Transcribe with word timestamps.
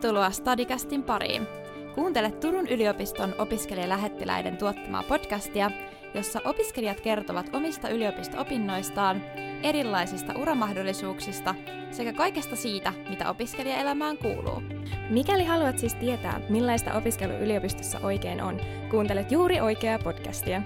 Tervetuloa 0.00 0.30
Stadicastin 0.30 1.02
pariin. 1.02 1.46
Kuuntele 1.94 2.30
Turun 2.30 2.68
yliopiston 2.68 3.34
opiskelijalähettiläiden 3.38 4.56
tuottamaa 4.56 5.02
podcastia, 5.02 5.70
jossa 6.14 6.40
opiskelijat 6.44 7.00
kertovat 7.00 7.54
omista 7.54 7.88
yliopisto-opinnoistaan, 7.88 9.22
erilaisista 9.62 10.38
uramahdollisuuksista 10.38 11.54
sekä 11.90 12.12
kaikesta 12.12 12.56
siitä, 12.56 12.92
mitä 13.08 13.30
opiskelijaelämään 13.30 14.18
kuuluu. 14.18 14.62
Mikäli 15.10 15.44
haluat 15.44 15.78
siis 15.78 15.94
tietää, 15.94 16.40
millaista 16.48 16.92
opiskelu 16.92 17.32
yliopistossa 17.32 17.98
oikein 18.02 18.42
on, 18.42 18.60
kuuntelet 18.90 19.32
juuri 19.32 19.60
oikeaa 19.60 19.98
podcastia. 19.98 20.62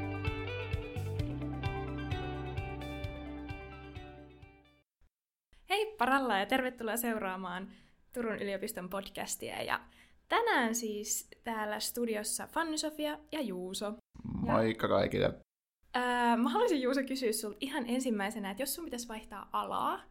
Hei 5.70 5.94
paralla 5.98 6.38
ja 6.38 6.46
tervetuloa 6.46 6.96
seuraamaan 6.96 7.83
Turun 8.14 8.42
yliopiston 8.42 8.88
podcastia. 8.90 9.62
Ja 9.62 9.80
tänään 10.28 10.74
siis 10.74 11.28
täällä 11.44 11.80
studiossa 11.80 12.46
Fanny 12.46 12.78
Sofia 12.78 13.18
ja 13.32 13.40
Juuso. 13.40 13.94
Moikka 14.24 14.88
kaikille. 14.88 15.34
Ää, 15.94 16.36
mä 16.36 16.48
haluaisin 16.48 16.82
Juuso 16.82 17.02
kysyä 17.02 17.32
sulta 17.32 17.56
ihan 17.60 17.84
ensimmäisenä, 17.86 18.50
että 18.50 18.62
jos 18.62 18.74
sun 18.74 18.84
pitäisi 18.84 19.08
vaihtaa 19.08 19.48
alaa, 19.52 20.02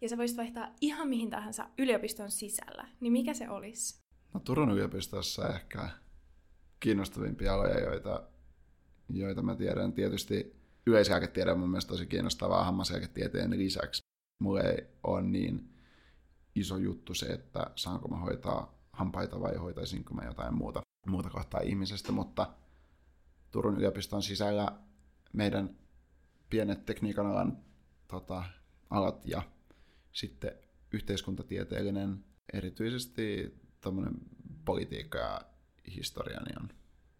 ja 0.00 0.08
sä 0.08 0.18
voisit 0.18 0.36
vaihtaa 0.36 0.74
ihan 0.80 1.08
mihin 1.08 1.30
tahansa 1.30 1.68
yliopiston 1.78 2.30
sisällä, 2.30 2.88
niin 3.00 3.12
mikä 3.12 3.34
se 3.34 3.50
olisi? 3.50 4.00
No 4.34 4.40
Turun 4.40 4.70
yliopistossa 4.70 5.48
ehkä 5.48 5.88
kiinnostavimpia 6.80 7.54
aloja, 7.54 7.80
joita, 7.80 8.22
joita 9.08 9.42
mä 9.42 9.54
tiedän. 9.54 9.92
Tietysti 9.92 10.56
yleislääketiede 10.86 11.52
on 11.52 11.58
mun 11.58 11.70
mielestä 11.70 11.88
tosi 11.88 12.06
kiinnostavaa 12.06 12.64
hammaslääketieteen 12.64 13.58
lisäksi. 13.58 14.02
Mulle 14.42 14.60
ei 14.60 14.86
ole 15.04 15.22
niin 15.22 15.75
iso 16.56 16.76
juttu 16.76 17.14
se, 17.14 17.26
että 17.26 17.70
saanko 17.74 18.08
mä 18.08 18.16
hoitaa 18.16 18.74
hampaita 18.92 19.40
vai 19.40 19.56
hoitaisinko 19.56 20.14
mä 20.14 20.24
jotain 20.24 20.54
muuta, 20.54 20.82
muuta 21.06 21.30
kohtaa 21.30 21.60
ihmisestä, 21.60 22.12
mutta 22.12 22.52
Turun 23.50 23.76
yliopiston 23.76 24.22
sisällä 24.22 24.72
meidän 25.32 25.76
pienet 26.50 26.86
tekniikan 26.86 27.26
alan 27.26 27.58
tota, 28.08 28.44
alat 28.90 29.26
ja 29.26 29.42
sitten 30.12 30.52
yhteiskuntatieteellinen, 30.92 32.24
erityisesti 32.52 33.54
politiikka 34.64 35.18
ja 35.18 35.40
historia, 35.94 36.40
niin 36.40 36.62
on 36.62 36.68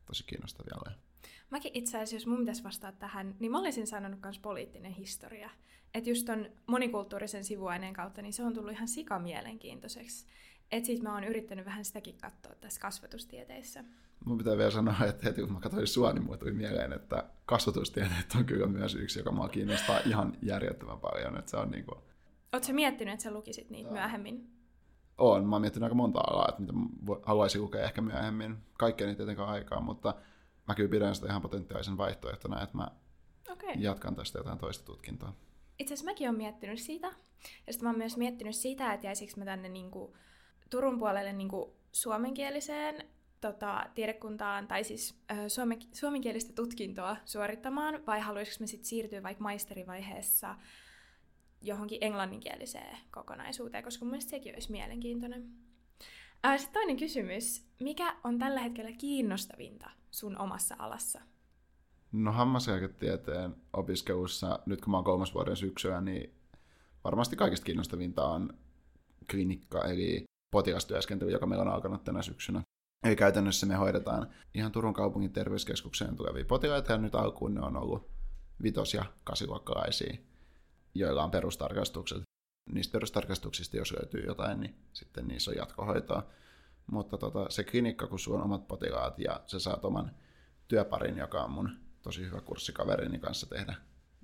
tosi 0.07 0.25
kiinnostavia 0.25 0.75
aloja. 0.77 1.06
Mäkin 1.51 1.71
itse 1.75 1.97
asiassa, 1.97 2.17
jos 2.17 2.27
mun 2.27 2.39
pitäisi 2.39 2.65
vastata 2.65 2.99
tähän, 2.99 3.35
niin 3.41 3.53
mä 3.53 3.59
olisin 3.59 3.87
sanonut 3.87 4.23
myös 4.23 4.39
poliittinen 4.39 4.93
historia. 4.93 5.51
Että 5.95 6.11
just 6.11 6.27
ton 6.27 6.47
monikulttuurisen 6.67 7.45
sivuaineen 7.45 7.95
kautta, 7.95 8.23
niin 8.23 8.33
se 8.33 8.43
on 8.43 8.55
tullut 8.55 8.73
ihan 8.73 8.89
sikamielenkiintoiseksi. 8.89 10.27
Että 10.73 10.87
sit 10.87 11.03
mä 11.03 11.15
oon 11.15 11.25
yrittänyt 11.25 11.65
vähän 11.65 11.85
sitäkin 11.85 12.19
katsoa 12.23 12.55
tässä 12.55 12.81
kasvatustieteissä. 12.81 13.85
Mun 14.25 14.39
pitää 14.39 14.57
vielä 14.57 14.71
sanoa, 14.71 14.95
että 15.09 15.27
heti 15.27 15.41
kun 15.41 15.53
mä 15.53 15.61
katsoin 15.61 15.87
sua, 15.87 16.13
niin 16.13 16.25
mulle 16.25 16.39
tuli 16.39 16.53
mieleen, 16.53 16.93
että 16.93 17.25
kasvatustieteet 17.47 18.35
on 18.39 18.45
kyllä 18.45 18.67
myös 18.67 18.95
yksi, 18.95 19.19
joka 19.19 19.33
mua 19.33 19.49
kiinnostaa 19.49 20.01
ihan 20.07 20.37
järjettömän 20.43 21.01
paljon. 21.01 21.39
Että 21.39 21.51
se 21.51 21.57
on 21.57 21.71
niinku... 21.71 21.97
Oletko 22.53 22.73
miettinyt, 22.73 23.15
että 23.15 23.25
sä 23.25 23.31
lukisit 23.31 23.71
niitä 23.71 23.91
myöhemmin? 23.91 24.51
On. 25.19 25.47
Mä 25.47 25.55
oon 25.55 25.61
miettinyt 25.61 25.85
aika 25.85 25.95
monta 25.95 26.21
alaa, 26.21 26.47
että 26.49 26.63
mitä 26.63 26.73
haluaisin 27.23 27.63
lukea 27.63 27.85
ehkä 27.85 28.01
myöhemmin. 28.01 28.57
Kaikkea 28.79 29.07
niitä 29.07 29.17
tietenkään 29.17 29.49
aikaa, 29.49 29.81
mutta 29.81 30.15
mä 30.69 30.75
kyllä 30.75 30.91
pidän 30.91 31.15
sitä 31.15 31.27
ihan 31.27 31.43
potentiaalisen 31.43 31.97
vaihtoehtona, 31.97 32.63
että 32.63 32.77
mä 32.77 32.89
okay. 33.53 33.75
jatkan 33.79 34.17
tästä 34.17 34.39
jotain 34.39 34.59
toista 34.59 34.85
tutkintoa. 34.85 35.33
Itse 35.79 35.95
asiassa 35.95 36.11
mäkin 36.11 36.29
olen 36.29 36.39
miettinyt 36.39 36.81
sitä. 36.81 37.07
Ja 37.67 37.73
sitten 37.73 37.87
mä 37.87 37.91
oon 37.91 37.99
myös 37.99 38.17
miettinyt 38.17 38.57
sitä, 38.57 38.93
että 38.93 39.07
jäisikö 39.07 39.33
mä 39.37 39.45
tänne 39.45 39.69
niinku 39.69 40.17
Turun 40.71 40.99
puolelle 40.99 41.33
niinku 41.33 41.77
suomenkieliseen 41.93 43.05
tota, 43.41 43.87
tiedekuntaan, 43.95 44.69
tai 44.69 44.85
siis 44.85 45.21
äh, 45.31 45.39
suome, 45.49 45.79
suomenkielistä 45.93 46.53
tutkintoa 46.53 47.17
suorittamaan, 47.25 48.07
vai 48.07 48.21
haluaisiko 48.21 48.57
mä 48.63 48.67
sitten 48.67 48.87
siirtyä 48.89 49.23
vaikka 49.23 49.43
maisterivaiheessa 49.43 50.57
johonkin 51.63 51.99
englanninkieliseen 52.01 52.99
kokonaisuuteen, 53.11 53.85
koska 53.85 54.05
mun 54.05 54.11
mielestä 54.11 54.31
sekin 54.31 54.55
olisi 54.55 54.71
mielenkiintoinen. 54.71 55.51
Äh, 56.47 56.59
sitten 56.59 56.75
toinen 56.75 56.97
kysymys. 56.97 57.67
Mikä 57.81 58.17
on 58.25 58.39
tällä 58.39 58.61
hetkellä 58.61 58.93
kiinnostavinta 58.93 59.91
sun 60.17 60.39
omassa 60.39 60.75
alassa? 60.79 61.21
No 62.13 62.33
hammaslääketieteen 62.33 63.57
opiskelussa, 63.73 64.59
nyt 64.67 64.81
kun 64.81 64.91
mä 64.91 64.97
oon 64.97 65.05
kolmas 65.05 65.35
vuoden 65.35 65.57
syksyä, 65.57 66.01
niin 66.01 66.35
varmasti 67.05 67.37
kaikista 67.37 67.65
kiinnostavinta 67.65 68.25
on 68.25 68.59
klinikka, 69.31 69.85
eli 69.85 70.25
potilastyöskentely, 70.53 71.31
joka 71.31 71.47
meillä 71.47 71.63
on 71.63 71.75
alkanut 71.75 72.05
tänä 72.05 72.23
syksynä. 72.23 72.63
Eli 73.07 73.17
käytännössä 73.17 73.67
me 73.67 73.75
hoidetaan 73.75 74.31
ihan 74.55 74.73
Turun 74.73 74.95
kaupungin 74.95 75.33
terveyskeskukseen 75.33 76.17
tulevia 76.17 76.45
potilaita, 76.45 76.93
ja 76.93 76.99
nyt 76.99 77.15
alkuun 77.15 77.55
ne 77.55 77.61
on 77.61 77.77
ollut 77.77 78.11
vitos- 78.63 78.95
ja 78.95 79.05
kasiluokkalaisia, 79.25 80.17
joilla 80.95 81.25
on 81.25 81.31
perustarkastukset. 81.31 82.23
Niistä 82.73 82.93
perustarkastuksista, 82.93 83.77
jos 83.77 83.93
löytyy 83.93 84.25
jotain, 84.27 84.61
niin 84.61 84.75
sitten 84.93 85.29
niissä 85.29 85.51
on 85.51 85.57
jatkohoitoa. 85.57 86.27
Mutta 86.87 87.19
tota, 87.19 87.47
se 87.49 87.65
klinikka, 87.65 88.07
kun 88.07 88.19
sulla 88.19 88.39
on 88.39 88.45
omat 88.45 88.69
potilaat 88.69 89.19
ja 89.19 89.41
sä 89.47 89.59
saat 89.59 89.85
oman 89.85 90.11
työparin, 90.69 91.19
joka 91.19 91.45
on 91.45 91.51
mun 91.51 91.71
tosi 92.03 92.27
hyvä 92.27 92.41
kurssikaverini 92.41 93.19
kanssa 93.19 93.47
tehdä, 93.47 93.75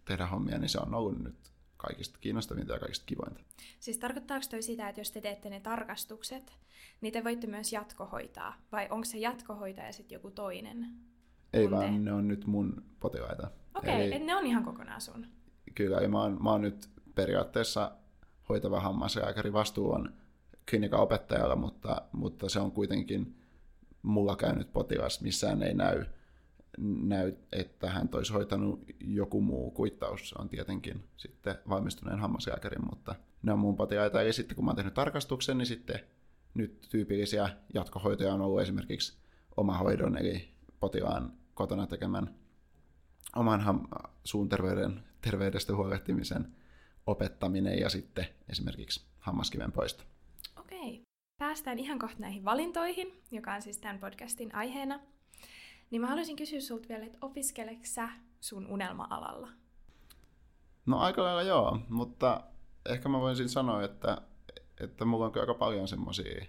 tehdä 0.05 0.27
hommia, 0.27 0.59
niin 0.59 0.69
se 0.69 0.79
on 0.79 0.95
ollut 0.95 1.19
nyt 1.19 1.53
kaikista 1.77 2.19
kiinnostavinta 2.19 2.73
ja 2.73 2.79
kaikista 2.79 3.07
kivointa. 3.07 3.41
Siis 3.81 3.99
tarkoittaako 3.99 4.47
toi 4.51 4.63
sitä, 4.63 4.89
että 4.89 5.01
jos 5.01 5.11
te 5.11 5.21
teette 5.21 5.51
ne 5.51 5.61
tarkastukset, 5.61 6.57
niin 7.01 7.13
te 7.13 7.25
voitte 7.25 7.47
myös 7.47 7.73
jatkohoitaa? 7.73 8.55
Vai 8.73 8.89
onko 8.91 9.05
se 9.05 9.19
jatkohoitaja 9.19 9.93
sitten 9.93 10.17
joku 10.17 10.31
toinen? 10.31 10.87
Ei 11.53 11.71
vaan, 11.71 11.85
te? 11.85 11.99
ne 11.99 12.13
on 12.13 12.29
nyt 12.29 12.47
mun 12.47 12.83
potilaita. 13.01 13.51
Okei, 13.75 14.09
okay, 14.09 14.27
ne 14.27 14.37
on 14.37 14.47
ihan 14.47 14.65
kokonaan 14.65 15.01
sun. 15.01 15.27
Kyllä, 15.75 15.97
ja 15.97 16.09
mä 16.09 16.23
oon, 16.23 16.43
mä 16.43 16.51
oon 16.51 16.63
nyt 16.63 16.91
periaatteessa 17.15 17.93
hoitava 18.49 18.81
hammaslääkäri. 18.81 19.53
Vastuu 19.53 19.93
on 19.93 20.13
klinikan 20.73 21.01
opettajalla, 21.01 21.57
mutta, 21.57 22.03
mutta 22.13 22.49
se 22.49 22.61
on 22.61 22.73
kuitenkin 22.73 23.37
mulla 24.03 24.37
käynyt 24.37 24.73
potilas, 24.73 25.21
missään 25.21 25.63
ei 25.63 25.75
näy, 25.75 26.05
näy, 27.03 27.33
että 27.53 27.91
hän 27.91 28.09
olisi 28.13 28.33
hoitanut 28.33 28.85
joku 29.01 29.41
muu. 29.41 29.71
Kuittaus 29.71 30.33
on 30.33 30.49
tietenkin 30.49 31.05
sitten 31.17 31.55
valmistuneen 31.69 32.19
hammaslääkärin, 32.19 32.85
mutta 32.91 33.15
ne 33.43 33.53
on 33.53 33.59
mun 33.59 33.77
potilaita. 33.77 34.21
Eli 34.21 34.33
sitten 34.33 34.57
kun 34.57 34.65
mä 34.65 34.69
oon 34.69 34.77
tehnyt 34.77 34.95
tarkastuksen, 34.95 35.59
niin 35.59 35.67
sitten 35.67 36.01
nyt 36.55 36.87
tyypillisiä 36.91 37.49
jatkohoitoja 37.75 38.35
on 38.35 38.41
ollut 38.41 38.61
esimerkiksi 38.61 39.17
oma 39.57 39.79
hoidon, 39.79 40.19
eli 40.19 40.49
potilaan 40.81 41.33
kotona 41.55 41.87
tekemän 41.87 42.35
oman 43.37 43.61
ham- 43.61 44.09
suun 44.25 44.49
terveyden, 44.49 45.03
terveydestä 45.21 45.77
huolehtimisen 45.77 46.57
opettaminen 47.07 47.79
ja 47.79 47.89
sitten 47.89 48.27
esimerkiksi 48.49 49.05
hammaskiven 49.19 49.73
poisto. 49.73 50.05
Päästään 51.43 51.79
ihan 51.79 51.99
kohta 51.99 52.17
näihin 52.19 52.45
valintoihin, 52.45 53.23
joka 53.31 53.55
on 53.55 53.63
siis 53.63 53.79
tämän 53.79 53.99
podcastin 53.99 54.55
aiheena. 54.55 55.01
Niin 55.91 56.01
mä 56.01 56.07
haluaisin 56.07 56.37
kysyä 56.37 56.61
sulta 56.61 56.89
vielä, 56.89 57.05
että 57.05 57.19
opiskeleeko 57.21 57.81
sä 57.85 58.09
sun 58.41 58.67
unelma-alalla? 58.67 59.49
No 60.87 60.99
aika 60.99 61.23
lailla 61.23 61.43
joo, 61.43 61.79
mutta 61.89 62.45
ehkä 62.87 63.09
mä 63.09 63.21
voisin 63.21 63.49
sanoa, 63.49 63.83
että, 63.83 64.23
että 64.81 65.05
mulla 65.05 65.27
on 65.27 65.33
aika 65.41 65.55
paljon 65.55 65.89
semmoisia 65.89 66.47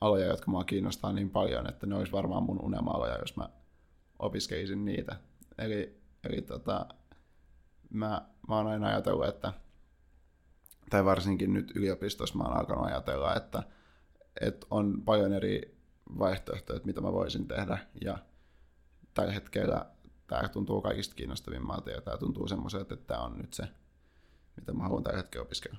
aloja, 0.00 0.26
jotka 0.26 0.50
mua 0.50 0.64
kiinnostaa 0.64 1.12
niin 1.12 1.30
paljon, 1.30 1.68
että 1.68 1.86
ne 1.86 1.94
olisi 1.94 2.12
varmaan 2.12 2.42
mun 2.42 2.60
unelma-aloja, 2.60 3.18
jos 3.18 3.36
mä 3.36 3.48
opiskelisin 4.18 4.84
niitä. 4.84 5.16
Eli, 5.58 6.00
eli 6.24 6.42
tota, 6.42 6.86
mä, 7.90 8.28
mä 8.48 8.56
oon 8.56 8.66
aina 8.66 8.86
ajatellut, 8.86 9.26
että 9.26 9.52
tai 10.90 11.04
varsinkin 11.04 11.52
nyt 11.52 11.72
yliopistossa 11.76 12.38
mä 12.38 12.44
oon 12.44 12.56
alkanut 12.56 12.86
ajatella, 12.86 13.36
että, 13.36 13.62
että 14.40 14.66
on 14.70 15.02
paljon 15.04 15.32
eri 15.32 15.78
vaihtoehtoja, 16.18 16.76
että 16.76 16.86
mitä 16.86 17.00
mä 17.00 17.12
voisin 17.12 17.48
tehdä, 17.48 17.78
ja 18.04 18.18
tällä 19.14 19.32
hetkellä 19.32 19.86
tämä 20.26 20.48
tuntuu 20.48 20.80
kaikista 20.80 21.14
kiinnostavimmalta, 21.14 21.90
ja 21.90 22.00
tämä 22.00 22.16
tuntuu 22.16 22.48
semmoiselta, 22.48 22.94
että 22.94 23.06
tämä 23.06 23.20
on 23.20 23.38
nyt 23.38 23.52
se, 23.52 23.64
mitä 24.56 24.72
mä 24.72 24.82
haluan 24.82 25.02
tällä 25.02 25.18
hetkellä 25.18 25.44
opiskella. 25.44 25.78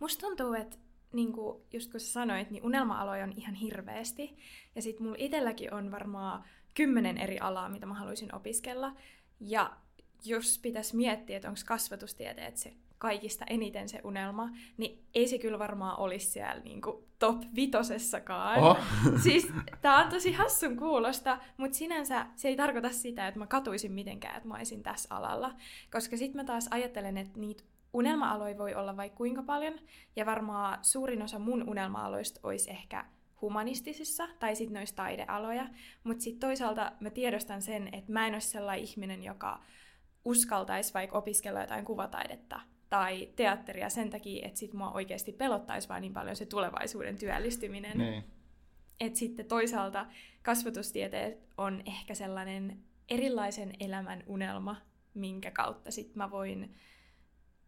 Musta 0.00 0.26
tuntuu, 0.26 0.52
että 0.52 0.76
niin 1.12 1.32
kuin, 1.32 1.62
just 1.72 1.90
kun 1.90 2.00
sä 2.00 2.12
sanoit, 2.12 2.50
niin 2.50 2.64
unelma-aloja 2.64 3.24
on 3.24 3.32
ihan 3.36 3.54
hirveästi, 3.54 4.36
ja 4.74 4.82
sitten 4.82 5.02
mulla 5.06 5.16
itselläkin 5.18 5.74
on 5.74 5.90
varmaan 5.90 6.44
kymmenen 6.74 7.18
eri 7.18 7.38
alaa, 7.38 7.68
mitä 7.68 7.86
mä 7.86 7.94
haluaisin 7.94 8.34
opiskella, 8.34 8.96
ja 9.40 9.76
jos 10.24 10.58
pitäisi 10.62 10.96
miettiä, 10.96 11.36
että 11.36 11.48
onko 11.48 11.60
kasvatustieteet 11.66 12.56
se 12.56 12.74
kaikista 12.98 13.44
eniten 13.50 13.88
se 13.88 14.00
unelma, 14.04 14.50
niin 14.76 15.04
ei 15.14 15.28
se 15.28 15.38
kyllä 15.38 15.58
varmaan 15.58 15.98
olisi 15.98 16.26
siellä 16.26 16.62
niin 16.62 16.80
kuin 16.82 17.04
top 17.18 17.42
vitosessakaan. 17.56 18.58
Oh. 18.62 18.78
siis 19.24 19.52
tää 19.80 19.96
on 19.96 20.10
tosi 20.10 20.32
hassun 20.32 20.76
kuulosta, 20.76 21.38
mutta 21.56 21.78
sinänsä 21.78 22.26
se 22.36 22.48
ei 22.48 22.56
tarkoita 22.56 22.90
sitä, 22.90 23.28
että 23.28 23.40
mä 23.40 23.46
katuisin 23.46 23.92
mitenkään, 23.92 24.36
että 24.36 24.48
mä 24.48 24.54
olisin 24.54 24.82
tässä 24.82 25.14
alalla. 25.14 25.54
Koska 25.92 26.16
sitten 26.16 26.40
mä 26.40 26.44
taas 26.44 26.68
ajattelen, 26.70 27.18
että 27.18 27.40
niitä 27.40 27.64
unelma-aloja 27.92 28.58
voi 28.58 28.74
olla 28.74 28.96
vaikka 28.96 29.16
kuinka 29.16 29.42
paljon, 29.42 29.74
ja 30.16 30.26
varmaan 30.26 30.78
suurin 30.82 31.22
osa 31.22 31.38
mun 31.38 31.68
unelma-aloista 31.68 32.40
olisi 32.42 32.70
ehkä 32.70 33.04
humanistisissa 33.40 34.28
tai 34.38 34.56
sitten 34.56 34.74
noissa 34.74 34.96
taidealoja, 34.96 35.68
mutta 36.04 36.22
sitten 36.22 36.48
toisaalta 36.48 36.92
mä 37.00 37.10
tiedostan 37.10 37.62
sen, 37.62 37.88
että 37.92 38.12
mä 38.12 38.26
en 38.26 38.34
ole 38.34 38.40
sellainen 38.40 38.84
ihminen, 38.84 39.24
joka 39.24 39.62
uskaltaisi 40.24 40.94
vaikka 40.94 41.18
opiskella 41.18 41.60
jotain 41.60 41.84
kuvataidetta 41.84 42.60
tai 42.88 43.28
teatteria 43.36 43.88
sen 43.88 44.10
takia, 44.10 44.46
että 44.46 44.58
sit 44.58 44.72
mua 44.72 44.90
oikeasti 44.90 45.32
pelottaisi 45.32 45.88
vaan 45.88 46.02
niin 46.02 46.12
paljon 46.12 46.36
se 46.36 46.46
tulevaisuuden 46.46 47.18
työllistyminen. 47.18 47.98
Niin. 47.98 48.24
Et 49.00 49.16
sitten 49.16 49.46
toisaalta 49.46 50.06
kasvatustieteet 50.42 51.48
on 51.58 51.82
ehkä 51.86 52.14
sellainen 52.14 52.78
erilaisen 53.08 53.72
elämän 53.80 54.22
unelma, 54.26 54.76
minkä 55.14 55.50
kautta 55.50 55.90
sit 55.90 56.14
mä 56.14 56.30
voin 56.30 56.74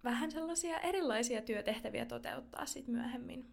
vähän 0.04 0.30
sellaisia 0.30 0.78
erilaisia 0.78 1.42
työtehtäviä 1.42 2.06
toteuttaa 2.06 2.66
sit 2.66 2.88
myöhemmin. 2.88 3.50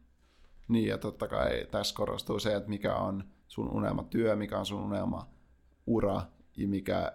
Niin, 0.68 0.88
ja 0.88 0.98
totta 0.98 1.28
kai 1.28 1.68
tässä 1.72 1.96
korostuu 1.96 2.40
se, 2.40 2.56
että 2.56 2.70
mikä 2.70 2.96
on 2.96 3.24
sun 3.48 3.70
unelma 3.70 4.04
työ, 4.04 4.36
mikä 4.36 4.60
on 4.60 4.66
sun 4.66 4.84
unelma 4.84 5.30
ura, 5.86 6.22
ja 6.58 6.68
mikä, 6.68 7.14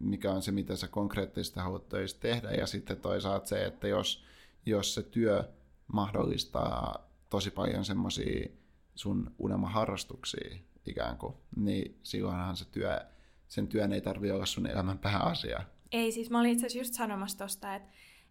mikä 0.00 0.32
on 0.32 0.42
se, 0.42 0.52
mitä 0.52 0.76
sä 0.76 0.88
konkreettisesti 0.88 1.60
haluat 1.60 1.88
töissä 1.88 2.16
tehdä. 2.20 2.50
Ja 2.50 2.66
sitten 2.66 2.96
toisaalta 2.96 3.46
se, 3.46 3.64
että 3.64 3.88
jos, 3.88 4.24
jos 4.66 4.94
se 4.94 5.02
työ 5.02 5.44
mahdollistaa 5.92 7.08
tosi 7.30 7.50
paljon 7.50 7.84
semmoisia 7.84 8.48
sun 8.94 9.34
unelmaharrastuksia 9.38 10.58
ikään 10.86 11.18
kuin, 11.18 11.34
niin 11.56 11.98
silloinhan 12.02 12.56
se 12.56 12.64
työ, 12.64 13.00
sen 13.48 13.68
työn 13.68 13.92
ei 13.92 14.00
tarvitse 14.00 14.34
olla 14.34 14.46
sun 14.46 14.66
elämän 14.66 14.98
pääasia. 14.98 15.64
Ei, 15.92 16.12
siis 16.12 16.30
mä 16.30 16.40
olin 16.40 16.52
itse 16.52 16.66
asiassa 16.66 16.78
just 16.78 16.94
sanomassa 16.94 17.38
tosta, 17.38 17.74
että 17.74 17.88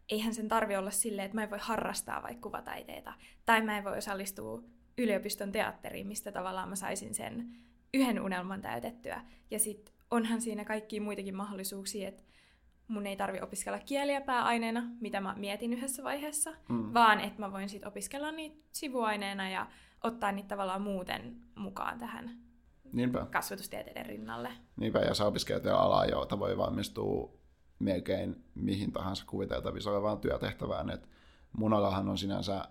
eihän 0.10 0.33
sen 0.33 0.48
tarvi 0.48 0.75
olla 0.75 0.92
silleen, 0.92 1.25
että 1.25 1.36
mä 1.36 1.44
en 1.44 1.50
voi 1.50 1.60
harrastaa 1.62 2.24
vaikka 2.24 2.42
kuvataiteita, 2.42 3.13
tai 3.45 3.62
mä 3.62 3.77
en 3.77 3.83
voi 3.83 3.98
osallistua 3.98 4.63
yliopiston 4.98 5.51
teatteriin, 5.51 6.07
mistä 6.07 6.31
tavallaan 6.31 6.69
mä 6.69 6.75
saisin 6.75 7.16
sen 7.16 7.56
yhden 7.94 8.21
unelman 8.21 8.62
täytettyä. 8.62 9.21
Ja 9.51 9.60
sitten 9.60 9.94
onhan 10.11 10.41
siinä 10.41 10.65
kaikki 10.65 11.00
muitakin 11.00 11.35
mahdollisuuksia, 11.35 12.07
että 12.07 12.23
mun 12.88 13.07
ei 13.07 13.15
tarvi 13.15 13.41
opiskella 13.41 13.79
kieliä 13.79 14.21
pääaineena, 14.21 14.83
mitä 15.01 15.21
mä 15.21 15.35
mietin 15.38 15.73
yhdessä 15.73 16.03
vaiheessa, 16.03 16.53
mm. 16.69 16.94
vaan 16.94 17.19
että 17.19 17.39
mä 17.39 17.51
voin 17.51 17.69
sitten 17.69 17.88
opiskella 17.88 18.31
niitä 18.31 18.57
sivuaineena 18.71 19.50
ja 19.50 19.67
ottaa 20.03 20.31
niitä 20.31 20.47
tavallaan 20.47 20.81
muuten 20.81 21.35
mukaan 21.56 22.00
tähän 22.00 22.39
Niinpä. 22.94 23.25
kasvatustieteiden 23.31 24.06
rinnalle. 24.06 24.50
Niinpä, 24.75 25.00
ja 25.00 25.13
sä 25.13 25.25
opiskelet 25.25 25.63
jo 25.63 25.77
alaa, 25.77 26.06
jota 26.06 26.39
voi 26.39 26.57
valmistua 26.57 27.39
melkein 27.79 28.44
mihin 28.56 28.91
tahansa 28.91 29.25
kuviteltavissa 29.27 29.91
olevaan 29.91 30.19
työtehtävään. 30.19 30.89
Et 30.89 31.09
mun 31.57 31.73
alahan 31.73 32.09
on 32.09 32.17
sinänsä 32.17 32.65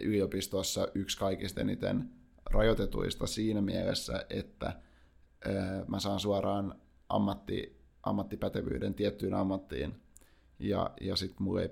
yliopistossa 0.00 0.88
yksi 0.94 1.18
kaikista 1.18 1.60
eniten 1.60 2.10
rajoitetuista 2.50 3.26
siinä 3.26 3.60
mielessä, 3.60 4.26
että 4.30 4.72
mä 5.88 6.00
saan 6.00 6.20
suoraan 6.20 6.74
ammatti, 7.08 7.82
ammattipätevyyden 8.02 8.94
tiettyyn 8.94 9.34
ammattiin, 9.34 10.02
ja, 10.58 10.90
ja 11.00 11.16
sitten 11.16 11.42
mulla 11.42 11.62
ei 11.62 11.70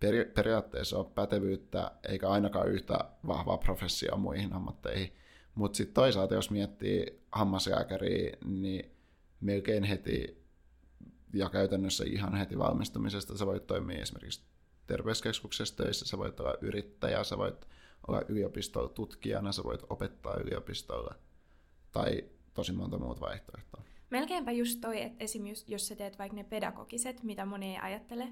peri, 0.00 0.24
periaatteessa 0.24 0.98
ole 0.98 1.10
pätevyyttä, 1.14 1.90
eikä 2.08 2.28
ainakaan 2.28 2.68
yhtä 2.68 2.98
vahvaa 3.26 3.58
professia 3.58 4.16
muihin 4.16 4.52
ammatteihin. 4.52 5.12
Mutta 5.54 5.76
sitten 5.76 5.94
toisaalta, 5.94 6.34
jos 6.34 6.50
miettii 6.50 7.22
hammaslääkäriä, 7.32 8.36
niin 8.44 8.96
melkein 9.40 9.84
heti 9.84 10.46
ja 11.32 11.50
käytännössä 11.50 12.04
ihan 12.06 12.34
heti 12.34 12.58
valmistumisesta 12.58 13.38
sä 13.38 13.46
voit 13.46 13.66
toimia 13.66 14.02
esimerkiksi 14.02 14.42
terveyskeskuksessa 14.86 15.76
töissä, 15.76 16.06
sä 16.06 16.18
voit 16.18 16.40
olla 16.40 16.54
yrittäjä, 16.60 17.24
sä 17.24 17.38
voit 17.38 17.68
olla 18.08 18.22
yliopistolla 18.28 18.88
tutkijana, 18.88 19.52
sä 19.52 19.64
voit 19.64 19.80
opettaa 19.90 20.36
yliopistolla 20.36 21.14
tai 21.92 22.24
tosi 22.56 22.72
monta 22.72 22.98
muuta 22.98 23.20
vaihtoehtoa. 23.20 23.82
Melkeinpä 24.10 24.52
just 24.52 24.80
toi, 24.80 25.02
että 25.02 25.24
esimerkiksi 25.24 25.72
jos 25.72 25.88
sä 25.88 25.96
teet 25.96 26.18
vaikka 26.18 26.36
ne 26.36 26.44
pedagogiset, 26.44 27.22
mitä 27.22 27.44
moni 27.44 27.70
ei 27.70 27.80
ajattele, 27.82 28.28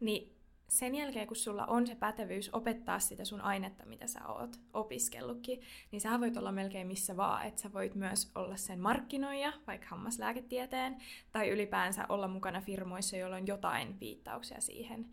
niin 0.00 0.38
sen 0.68 0.94
jälkeen, 0.94 1.26
kun 1.26 1.36
sulla 1.36 1.66
on 1.66 1.86
se 1.86 1.94
pätevyys 1.94 2.50
opettaa 2.52 2.98
sitä 2.98 3.24
sun 3.24 3.40
ainetta, 3.40 3.86
mitä 3.86 4.06
sä 4.06 4.26
oot 4.28 4.60
opiskellutkin, 4.72 5.60
niin 5.92 6.00
sä 6.00 6.20
voit 6.20 6.36
olla 6.36 6.52
melkein 6.52 6.86
missä 6.86 7.16
vaan. 7.16 7.46
Että 7.46 7.62
sä 7.62 7.72
voit 7.72 7.94
myös 7.94 8.30
olla 8.34 8.56
sen 8.56 8.80
markkinoija, 8.80 9.52
vaikka 9.66 9.86
hammaslääketieteen, 9.90 10.96
tai 11.32 11.48
ylipäänsä 11.48 12.06
olla 12.08 12.28
mukana 12.28 12.60
firmoissa, 12.60 13.16
joilla 13.16 13.36
on 13.36 13.46
jotain 13.46 14.00
viittauksia 14.00 14.60
siihen. 14.60 15.06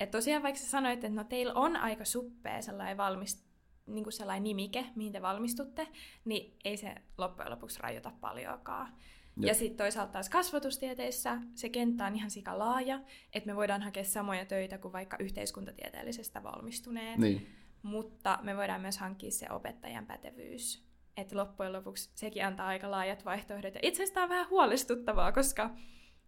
että 0.00 0.18
tosiaan 0.18 0.42
vaikka 0.42 0.60
sä 0.60 0.66
sanoit, 0.66 1.04
että 1.04 1.08
no 1.08 1.24
teillä 1.24 1.54
on 1.54 1.76
aika 1.76 2.04
suppea 2.04 2.62
sellainen 2.62 2.96
valmist, 2.96 3.53
niin 3.86 4.04
kuin 4.04 4.12
sellainen 4.12 4.44
nimike, 4.44 4.86
mihin 4.94 5.12
te 5.12 5.22
valmistutte, 5.22 5.88
niin 6.24 6.56
ei 6.64 6.76
se 6.76 6.94
loppujen 7.18 7.50
lopuksi 7.50 7.80
rajoita 7.82 8.12
paljoakaan. 8.20 8.88
Jep. 9.36 9.48
Ja 9.48 9.54
sitten 9.54 9.76
toisaalta 9.76 10.12
taas 10.12 10.28
kasvatustieteissä 10.28 11.38
se 11.54 11.68
kenttä 11.68 12.06
on 12.06 12.14
ihan 12.14 12.30
sika 12.30 12.58
laaja, 12.58 13.00
että 13.32 13.46
me 13.46 13.56
voidaan 13.56 13.82
hakea 13.82 14.04
samoja 14.04 14.44
töitä 14.44 14.78
kuin 14.78 14.92
vaikka 14.92 15.16
yhteiskuntatieteellisestä 15.20 16.42
valmistuneet, 16.42 17.18
niin. 17.18 17.46
mutta 17.82 18.38
me 18.42 18.56
voidaan 18.56 18.80
myös 18.80 18.98
hankkia 18.98 19.30
se 19.30 19.46
opettajan 19.50 20.06
pätevyys. 20.06 20.84
Että 21.16 21.36
loppujen 21.36 21.72
lopuksi 21.72 22.10
sekin 22.14 22.46
antaa 22.46 22.66
aika 22.66 22.90
laajat 22.90 23.24
vaihtoehdot. 23.24 23.74
Ja 23.74 23.80
itse 23.82 24.02
asiassa 24.02 24.22
on 24.22 24.28
vähän 24.28 24.50
huolestuttavaa, 24.50 25.32
koska 25.32 25.70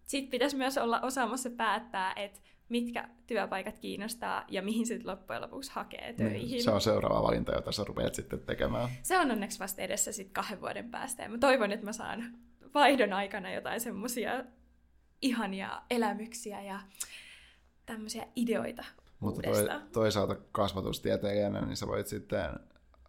sitten 0.07 0.31
pitäisi 0.31 0.57
myös 0.57 0.79
olla 0.79 1.01
osaamassa 1.01 1.51
päättää, 1.51 2.13
että 2.17 2.41
mitkä 2.69 3.09
työpaikat 3.27 3.79
kiinnostaa 3.79 4.45
ja 4.49 4.63
mihin 4.63 4.87
sitten 4.87 5.07
loppujen 5.07 5.43
lopuksi 5.43 5.71
hakee 5.75 6.07
niin, 6.07 6.17
töihin. 6.17 6.51
Niin, 6.51 6.63
se 6.63 6.71
on 6.71 6.81
seuraava 6.81 7.23
valinta, 7.23 7.53
jota 7.53 7.73
sä 7.73 7.85
rupeat 7.85 8.15
sitten 8.15 8.41
tekemään. 8.41 8.89
Se 9.03 9.19
on 9.19 9.31
onneksi 9.31 9.59
vasta 9.59 9.83
edessä 9.83 10.13
sitten 10.13 10.35
kahden 10.35 10.61
vuoden 10.61 10.91
päästä. 10.91 11.23
Ja 11.23 11.29
mä 11.29 11.39
toivon, 11.39 11.73
että 11.73 11.85
mä 11.85 11.93
saan 11.93 12.25
vaihdon 12.75 13.13
aikana 13.13 13.53
jotain 13.53 13.81
semmoisia 13.81 14.45
ihania 15.23 15.83
elämyksiä 15.91 16.63
ja 16.63 16.81
tämmöisiä 17.87 18.27
ideoita 18.37 18.85
Mutta 19.21 19.43
toi, 19.43 19.69
toisaalta 19.93 20.37
kasvatustieteilijänä, 20.53 21.61
niin 21.61 21.77
sä 21.77 21.87
voit 21.87 22.07
sitten 22.07 22.51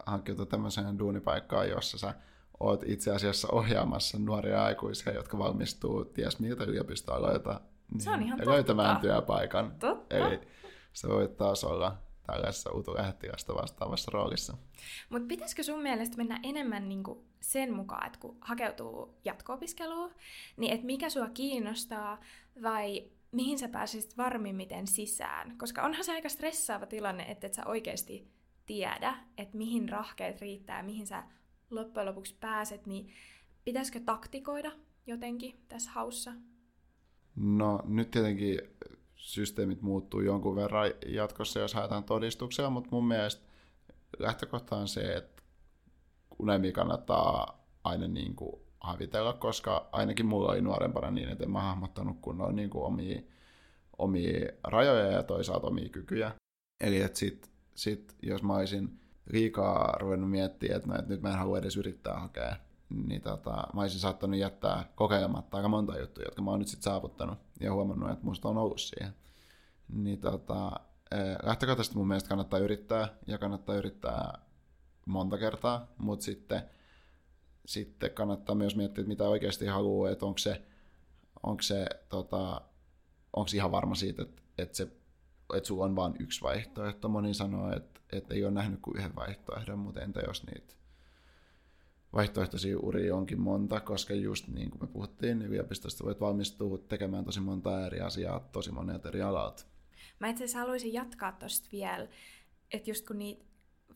hankkiutua 0.05 0.45
tämmöiseen 0.45 0.99
duunipaikkaan, 0.99 1.69
jossa 1.69 1.97
sä 1.97 2.13
oot 2.59 2.83
itse 2.85 3.11
asiassa 3.11 3.47
ohjaamassa 3.51 4.19
nuoria 4.19 4.63
aikuisia, 4.63 5.13
jotka 5.13 5.37
valmistuu 5.37 6.05
ties 6.05 6.39
miltä 6.39 6.63
yliopistoaloilta 6.63 7.61
niin 7.91 8.01
se 8.01 8.09
on 8.09 8.23
ihan 8.23 8.39
löytämään 8.45 8.95
totta. 8.95 9.07
työpaikan. 9.07 9.75
Totta. 9.79 10.15
Eli 10.15 10.39
sä 10.93 11.07
voit 11.07 11.37
taas 11.37 11.63
olla 11.63 11.97
tällaisessa 12.25 12.71
utulähettilästä 12.73 13.53
vastaavassa 13.53 14.11
roolissa. 14.13 14.57
Mutta 15.09 15.27
pitäisikö 15.27 15.63
sun 15.63 15.81
mielestä 15.81 16.17
mennä 16.17 16.39
enemmän 16.43 16.89
niinku 16.89 17.25
sen 17.39 17.73
mukaan, 17.73 18.07
että 18.07 18.19
kun 18.19 18.37
hakeutuu 18.41 19.17
jatko-opiskeluun, 19.25 20.11
niin 20.57 20.73
että 20.73 20.85
mikä 20.85 21.09
sua 21.09 21.29
kiinnostaa 21.29 22.19
vai 22.63 23.07
mihin 23.31 23.59
sä 23.59 23.67
pääsisit 23.67 24.17
varmimmiten 24.17 24.87
sisään? 24.87 25.57
Koska 25.57 25.81
onhan 25.81 26.03
se 26.03 26.11
aika 26.11 26.29
stressaava 26.29 26.85
tilanne, 26.85 27.23
että 27.23 27.47
et 27.47 27.53
sä 27.53 27.65
oikeasti 27.65 28.27
tiedä, 28.65 29.15
että 29.37 29.57
mihin 29.57 29.89
rahkeet 29.89 30.41
riittää, 30.41 30.83
mihin 30.83 31.07
sä 31.07 31.23
loppujen 31.71 32.05
lopuksi 32.05 32.35
pääset, 32.39 32.85
niin 32.85 33.09
pitäisikö 33.63 33.99
taktikoida 33.99 34.71
jotenkin 35.07 35.59
tässä 35.67 35.91
haussa? 35.91 36.31
No 37.35 37.79
nyt 37.85 38.11
tietenkin 38.11 38.61
systeemit 39.15 39.81
muuttuu 39.81 40.21
jonkun 40.21 40.55
verran 40.55 40.91
jatkossa, 41.05 41.59
jos 41.59 41.73
haetaan 41.73 42.03
todistuksia, 42.03 42.69
mutta 42.69 42.89
mun 42.91 43.07
mielestä 43.07 43.45
lähtökohta 44.19 44.75
on 44.75 44.87
se, 44.87 45.13
että 45.13 45.43
unelmia 46.39 46.71
kannattaa 46.71 47.65
aina 47.83 48.07
niin 48.07 48.35
kuin 48.35 48.61
havitella, 48.79 49.33
koska 49.33 49.89
ainakin 49.91 50.25
mulla 50.25 50.51
oli 50.51 50.61
nuorempana 50.61 51.11
niin, 51.11 51.29
että 51.29 51.43
en 51.43 51.51
mä 51.51 51.61
hahmottanut 51.61 52.17
kunnolla 52.21 52.51
niin 52.51 52.69
kuin 52.69 52.83
omia, 52.83 53.21
omia 53.97 54.49
rajoja 54.63 55.11
ja 55.11 55.23
toisaalta 55.23 55.67
omia 55.67 55.89
kykyjä. 55.89 56.31
Eli 56.81 57.01
että 57.01 57.19
sit, 57.19 57.51
sit, 57.75 58.15
jos 58.21 58.43
mä 58.43 58.55
olisin 58.55 58.99
liikaa 59.31 59.97
ruvennut 59.99 60.31
miettimään, 60.31 60.77
että, 60.77 60.89
no, 60.89 60.95
että 60.95 61.09
nyt 61.09 61.21
mä 61.21 61.29
en 61.29 61.37
halua 61.37 61.57
edes 61.57 61.77
yrittää 61.77 62.19
hakea, 62.19 62.55
niin 62.89 63.21
tota, 63.21 63.67
mä 63.73 63.81
olisin 63.81 63.99
saattanut 63.99 64.39
jättää 64.39 64.91
kokeilematta 64.95 65.57
aika 65.57 65.69
monta 65.69 65.99
juttuja, 65.99 66.27
jotka 66.27 66.41
mä 66.41 66.51
oon 66.51 66.59
nyt 66.59 66.67
sitten 66.67 66.83
saavuttanut 66.83 67.37
ja 67.59 67.73
huomannut, 67.73 68.11
että 68.11 68.25
musta 68.25 68.49
on 68.49 68.57
ollut 68.57 68.81
siihen. 68.81 69.13
Niin 69.89 70.19
tota, 70.19 70.71
eh, 71.11 71.37
lähtökohtaisesti 71.43 71.97
mun 71.97 72.07
mielestä 72.07 72.29
kannattaa 72.29 72.59
yrittää 72.59 73.07
ja 73.27 73.37
kannattaa 73.37 73.75
yrittää 73.75 74.39
monta 75.05 75.37
kertaa, 75.37 75.87
mutta 75.97 76.25
sitten, 76.25 76.61
sitten 77.65 78.11
kannattaa 78.11 78.55
myös 78.55 78.75
miettiä, 78.75 79.01
että 79.01 79.07
mitä 79.07 79.23
oikeasti 79.29 79.65
haluaa, 79.65 80.11
että 80.11 80.25
onko 80.25 80.37
se, 80.37 80.61
onko 81.43 81.61
se 81.61 81.85
tota, 82.09 82.61
onko 83.33 83.49
ihan 83.53 83.71
varma 83.71 83.95
siitä, 83.95 84.21
että, 84.21 84.41
että, 84.57 84.77
se, 84.77 84.83
että 85.55 85.67
sulla 85.67 85.85
on 85.85 85.95
vain 85.95 86.15
yksi 86.19 86.41
vaihtoehto. 86.41 87.09
Moni 87.09 87.33
sanoo, 87.33 87.75
että, 87.75 87.96
että 88.11 88.33
ei 88.33 88.43
ole 88.43 88.51
nähnyt 88.51 88.79
kuin 88.81 88.97
yhden 88.97 89.15
vaihtoehdon, 89.15 89.79
mutta 89.79 90.01
entä 90.01 90.19
jos 90.19 90.45
niitä 90.45 90.73
vaihtoehtoisia 92.13 92.79
uria 92.79 93.15
onkin 93.15 93.39
monta, 93.39 93.79
koska 93.79 94.13
just 94.13 94.47
niin 94.47 94.71
kuin 94.71 94.81
me 94.81 94.87
puhuttiin, 94.87 95.39
niin 95.39 95.49
yliopistosta 95.49 96.03
voit 96.03 96.21
valmistua 96.21 96.77
tekemään 96.77 97.25
tosi 97.25 97.39
monta 97.39 97.85
eri 97.85 97.99
asiaa 97.99 98.39
tosi 98.39 98.71
monet 98.71 99.05
eri 99.05 99.21
alalta. 99.21 99.65
Mä 100.19 100.29
itse 100.29 100.43
asiassa 100.43 100.59
haluaisin 100.59 100.93
jatkaa 100.93 101.31
tosta 101.31 101.69
vielä, 101.71 102.07
että 102.73 102.89
just 102.89 103.07
kun 103.07 103.17
niitä 103.17 103.45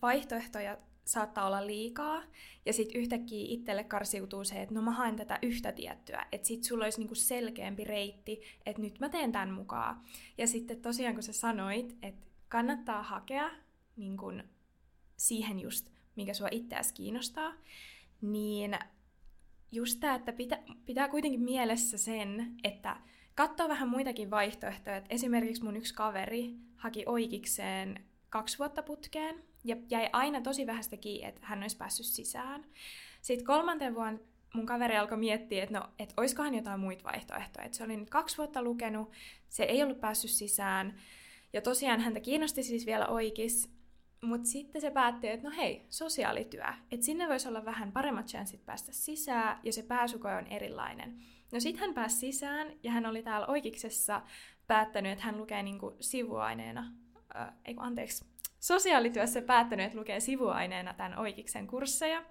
vaihtoehtoja 0.01 0.77
saattaa 1.05 1.47
olla 1.47 1.67
liikaa, 1.67 2.23
ja 2.65 2.73
sitten 2.73 3.01
yhtäkkiä 3.01 3.45
itselle 3.49 3.83
karsiutuu 3.83 4.43
se, 4.43 4.61
että 4.61 4.75
no 4.75 4.81
mä 4.81 4.91
haen 4.91 5.15
tätä 5.15 5.39
yhtä 5.41 5.71
tiettyä, 5.71 6.25
että 6.31 6.47
sit 6.47 6.63
sulla 6.63 6.83
olisi 6.83 6.99
niinku 6.99 7.15
selkeämpi 7.15 7.83
reitti, 7.83 8.41
että 8.65 8.81
nyt 8.81 8.99
mä 8.99 9.09
teen 9.09 9.31
tämän 9.31 9.51
mukaan. 9.51 10.01
Ja 10.37 10.47
sitten 10.47 10.81
tosiaan 10.81 11.13
kun 11.13 11.23
sä 11.23 11.33
sanoit, 11.33 11.97
että 12.01 12.25
kannattaa 12.49 13.03
hakea 13.03 13.51
niin 13.95 14.17
kun 14.17 14.43
siihen 15.17 15.59
just, 15.59 15.89
mikä 16.15 16.33
sua 16.33 16.47
itseäsi 16.51 16.93
kiinnostaa, 16.93 17.53
niin 18.21 18.79
just 19.71 19.99
tämä, 19.99 20.15
että 20.15 20.33
pitä, 20.33 20.59
pitää 20.85 21.09
kuitenkin 21.09 21.41
mielessä 21.41 21.97
sen, 21.97 22.55
että 22.63 22.97
katsoo 23.35 23.67
vähän 23.69 23.89
muitakin 23.89 24.31
vaihtoehtoja. 24.31 24.97
Et 24.97 25.05
esimerkiksi 25.09 25.63
mun 25.63 25.77
yksi 25.77 25.93
kaveri 25.93 26.55
haki 26.75 27.03
oikeikseen 27.05 28.05
kaksi 28.29 28.57
vuotta 28.59 28.83
putkeen 28.83 29.43
ja 29.63 29.75
jäi 29.89 30.09
aina 30.13 30.41
tosi 30.41 30.67
vähästä 30.67 30.97
kiinni, 30.97 31.27
että 31.27 31.41
hän 31.43 31.61
olisi 31.61 31.77
päässyt 31.77 32.05
sisään. 32.05 32.65
Sitten 33.21 33.45
kolmanten 33.45 33.95
vuonna 33.95 34.19
mun 34.53 34.65
kaveri 34.65 34.97
alkoi 34.97 35.17
miettiä, 35.17 35.63
että 35.63 35.79
no, 35.79 35.89
et 35.99 36.13
olisikohan 36.17 36.55
jotain 36.55 36.79
muita 36.79 37.03
vaihtoehtoja. 37.03 37.65
Et 37.65 37.73
se 37.73 37.83
oli 37.83 37.97
nyt 37.97 38.09
kaksi 38.09 38.37
vuotta 38.37 38.63
lukenut, 38.63 39.11
se 39.49 39.63
ei 39.63 39.83
ollut 39.83 39.99
päässyt 39.99 40.31
sisään. 40.31 40.99
Ja 41.53 41.61
tosiaan 41.61 41.99
häntä 41.99 42.19
kiinnosti 42.19 42.63
siis 42.63 42.85
vielä 42.85 43.07
oikeis, 43.07 43.71
mutta 44.21 44.47
sitten 44.47 44.81
se 44.81 44.91
päätti, 44.91 45.27
että 45.27 45.49
no 45.49 45.55
hei, 45.57 45.85
sosiaalityö. 45.89 46.65
Että 46.91 47.05
sinne 47.05 47.27
voisi 47.27 47.47
olla 47.47 47.65
vähän 47.65 47.91
paremmat 47.91 48.25
chanssit 48.25 48.65
päästä 48.65 48.91
sisään 48.91 49.59
ja 49.63 49.73
se 49.73 49.83
pääsykoe 49.83 50.35
on 50.35 50.47
erilainen. 50.47 51.17
No 51.51 51.59
sitten 51.59 51.85
hän 51.85 51.93
pääsi 51.93 52.15
sisään 52.15 52.67
ja 52.83 52.91
hän 52.91 53.05
oli 53.05 53.23
täällä 53.23 53.47
oikeiksessa 53.47 54.21
päättänyt, 54.67 55.11
että 55.11 55.25
hän 55.25 55.37
lukee 55.37 55.63
niinku 55.63 55.95
sivuaineena, 55.99 56.91
äh, 57.35 57.53
ei 57.65 57.75
anteeksi, 57.77 58.25
sosiaalityössä 58.59 59.41
päättänyt, 59.41 59.85
että 59.85 59.99
lukee 59.99 60.19
sivuaineena 60.19 60.93
tämän 60.93 61.19
oikeiksen 61.19 61.67
kursseja. 61.67 62.23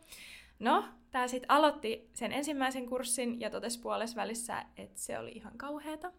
No, 0.59 0.85
tämä 1.11 1.29
sitten 1.29 1.51
aloitti 1.51 2.11
sen 2.15 2.33
ensimmäisen 2.33 2.87
kurssin 2.87 3.41
ja 3.41 3.51
totesi 3.51 3.81
puolessa 3.81 4.17
välissä, 4.17 4.65
että 4.77 5.01
se 5.01 5.19
oli 5.19 5.31
ihan 5.31 5.59
kauheata 5.59 6.13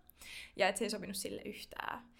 ja 0.55 0.67
että 0.67 0.79
se 0.79 0.85
ei 0.85 0.89
sopinut 0.89 1.15
sille 1.15 1.41
yhtään. 1.45 2.10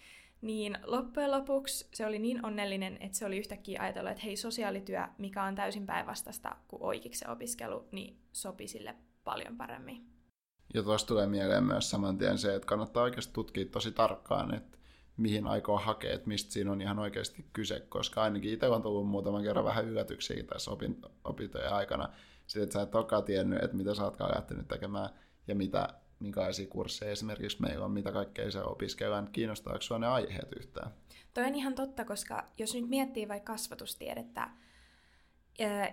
Niin 0.42 0.78
loppujen 0.84 1.30
lopuksi 1.30 1.88
se 1.94 2.06
oli 2.06 2.18
niin 2.18 2.46
onnellinen, 2.46 2.98
että 3.00 3.18
se 3.18 3.26
oli 3.26 3.38
yhtäkkiä 3.38 3.82
ajatellut, 3.82 4.10
että 4.10 4.22
hei, 4.24 4.36
sosiaalityö, 4.36 5.00
mikä 5.18 5.44
on 5.44 5.54
täysin 5.54 5.86
päinvastasta 5.86 6.56
kuin 6.68 6.82
oikeiksen 6.82 7.30
opiskelu, 7.30 7.88
niin 7.92 8.18
sopi 8.32 8.68
sille 8.68 8.94
paljon 9.24 9.56
paremmin. 9.56 10.06
Ja 10.74 10.82
tuosta 10.82 11.08
tulee 11.08 11.26
mieleen 11.26 11.64
myös 11.64 11.90
saman 11.90 12.18
tien 12.18 12.38
se, 12.38 12.54
että 12.54 12.66
kannattaa 12.66 13.02
oikeasti 13.02 13.32
tutkia 13.32 13.66
tosi 13.66 13.92
tarkkaan, 13.92 14.54
että 14.54 14.78
mihin 15.16 15.46
aikoo 15.46 15.78
hakea, 15.78 16.12
että 16.12 16.28
mistä 16.28 16.52
siinä 16.52 16.72
on 16.72 16.80
ihan 16.80 16.98
oikeasti 16.98 17.46
kyse, 17.52 17.80
koska 17.80 18.22
ainakin 18.22 18.52
itse 18.52 18.68
on 18.68 18.82
tullut 18.82 19.08
muutaman 19.08 19.42
kerran 19.42 19.64
vähän 19.64 19.84
yllätyksiä 19.84 20.42
tässä 20.42 20.70
opintojen 21.24 21.72
aikana. 21.72 22.08
Sitten, 22.46 22.62
että 22.62 22.72
sä 22.72 22.82
et 22.82 22.94
olekaan 22.94 23.24
tiennyt, 23.24 23.62
että 23.62 23.76
mitä 23.76 23.94
sä 23.94 24.04
ootkaan 24.04 24.34
lähtenyt 24.34 24.68
tekemään 24.68 25.10
ja 25.46 25.54
mitä, 25.54 25.88
minkälaisia 26.22 26.66
kursseja 26.66 27.12
esimerkiksi 27.12 27.60
meillä 27.60 27.84
on, 27.84 27.90
mitä 27.90 28.12
kaikkea 28.12 28.50
se 28.50 28.62
opiskellaan, 28.62 29.28
kiinnostaako 29.32 29.80
sinua 29.80 29.98
ne 29.98 30.06
aiheet 30.06 30.52
yhtään? 30.56 30.90
Toi 31.34 31.44
on 31.44 31.54
ihan 31.54 31.74
totta, 31.74 32.04
koska 32.04 32.44
jos 32.58 32.74
nyt 32.74 32.88
miettii 32.88 33.28
vaikka 33.28 33.52
kasvatustiedettä 33.52 34.48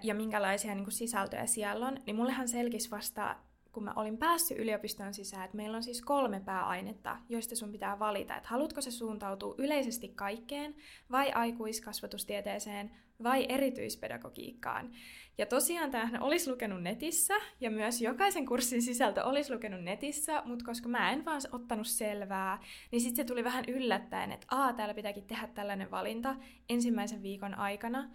ja, 0.04 0.16
minkälaisia 0.16 0.76
niin 0.76 0.84
kuin 0.84 0.94
sisältöjä 0.94 1.46
siellä 1.46 1.88
on, 1.88 1.98
niin 2.06 2.16
mullehan 2.16 2.48
selkisi 2.48 2.92
vasta 2.92 3.36
kun 3.72 3.84
mä 3.84 3.94
olin 3.96 4.18
päässyt 4.18 4.58
yliopiston 4.58 5.14
sisään, 5.14 5.46
että 5.46 5.58
meillä 5.58 5.78
on 5.78 5.84
siis 5.84 6.02
kolme 6.02 6.40
pääainetta, 6.40 7.18
joista 7.30 7.56
sun 7.56 7.72
pitää 7.72 8.00
valita, 8.00 8.36
että 8.36 8.50
haluatko 8.50 8.82
se 8.82 8.92
suuntautua 8.92 9.56
yleisesti 9.58 10.08
kaikkeen, 10.08 10.76
vai 11.12 11.32
aikuiskasvatustieteeseen, 11.32 12.92
vai 13.24 13.46
erityispedagogiikkaan. 13.50 14.92
Ja 15.38 15.46
tosiaan 15.46 15.92
tämähän 15.92 16.22
olisi 16.22 16.52
lukenut 16.52 16.84
netissä, 16.84 17.34
ja 17.62 17.72
myös 17.72 18.02
jokaisen 18.02 18.46
kurssin 18.46 18.82
sisältö 18.82 19.24
olisi 19.24 19.54
lukenut 19.54 19.84
netissä, 19.84 20.42
mutta 20.46 20.66
koska 20.66 20.90
mä 20.90 21.12
en 21.12 21.26
vaan 21.26 21.42
ottanut 21.52 21.88
selvää, 21.88 22.64
niin 22.92 23.02
sitten 23.02 23.16
se 23.16 23.28
tuli 23.28 23.44
vähän 23.44 23.66
yllättäen, 23.68 24.32
että 24.32 24.48
aa, 24.52 24.74
täällä 24.74 24.94
pitääkin 24.94 25.28
tehdä 25.28 25.48
tällainen 25.48 25.92
valinta 25.92 26.36
ensimmäisen 26.70 27.24
viikon 27.24 27.54
aikana. 27.54 28.10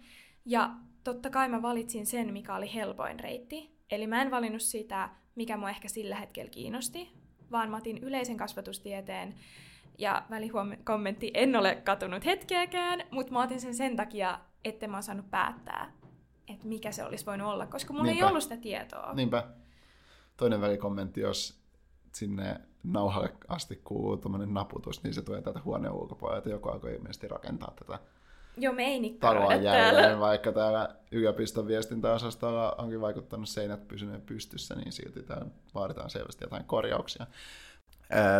Ja 0.45 0.71
totta 1.03 1.29
kai 1.29 1.49
mä 1.49 1.61
valitsin 1.61 2.05
sen, 2.05 2.33
mikä 2.33 2.55
oli 2.55 2.73
helpoin 2.73 3.19
reitti. 3.19 3.75
Eli 3.91 4.07
mä 4.07 4.21
en 4.21 4.31
valinnut 4.31 4.61
sitä 4.61 5.09
mikä 5.35 5.57
mua 5.57 5.69
ehkä 5.69 5.87
sillä 5.87 6.15
hetkellä 6.15 6.49
kiinnosti, 6.49 7.11
vaan 7.51 7.69
mä 7.69 7.77
otin 7.77 7.97
yleisen 7.97 8.37
kasvatustieteen 8.37 9.35
ja 9.97 10.25
välikommentti, 10.29 11.31
en 11.33 11.55
ole 11.55 11.75
katunut 11.75 12.25
hetkeäkään, 12.25 13.03
mutta 13.11 13.33
mä 13.33 13.43
otin 13.43 13.61
sen 13.61 13.75
sen 13.75 13.95
takia, 13.95 14.39
että 14.65 14.87
mä 14.87 14.95
oon 14.95 15.03
saanut 15.03 15.31
päättää, 15.31 15.91
että 16.47 16.67
mikä 16.67 16.91
se 16.91 17.03
olisi 17.03 17.25
voinut 17.25 17.47
olla, 17.47 17.67
koska 17.67 17.93
mulla 17.93 18.05
Niinpä. 18.05 18.25
ei 18.25 18.29
ollut 18.29 18.43
sitä 18.43 18.57
tietoa. 18.57 19.13
Niinpä. 19.13 19.47
Toinen 20.37 20.61
välikommentti, 20.61 21.21
jos 21.21 21.59
sinne 22.13 22.61
nauhalle 22.83 23.33
asti 23.47 23.81
kuuluu 23.83 24.17
tuommoinen 24.17 24.53
naputus, 24.53 25.03
niin 25.03 25.13
se 25.13 25.21
tulee 25.21 25.41
täältä 25.41 25.61
huoneen 25.65 25.93
ulkopuolelta. 25.93 26.49
Joku 26.49 26.69
alkoi 26.69 26.93
ilmeisesti 26.95 27.27
rakentaa 27.27 27.73
tätä 27.79 27.99
Joo, 28.57 28.73
taloa 29.19 29.55
jälleen, 29.55 29.95
täällä. 29.95 30.19
vaikka 30.19 30.51
täällä 30.51 30.95
yliopiston 31.11 31.67
viestintäosastolla 31.67 32.75
onkin 32.77 33.01
vaikuttanut 33.01 33.49
seinät 33.49 33.87
pysyneet 33.87 34.25
pystyssä, 34.25 34.75
niin 34.75 34.91
silti 34.91 35.23
täällä 35.23 35.45
vaaditaan 35.75 36.09
selvästi 36.09 36.43
jotain 36.43 36.63
korjauksia. 36.63 37.27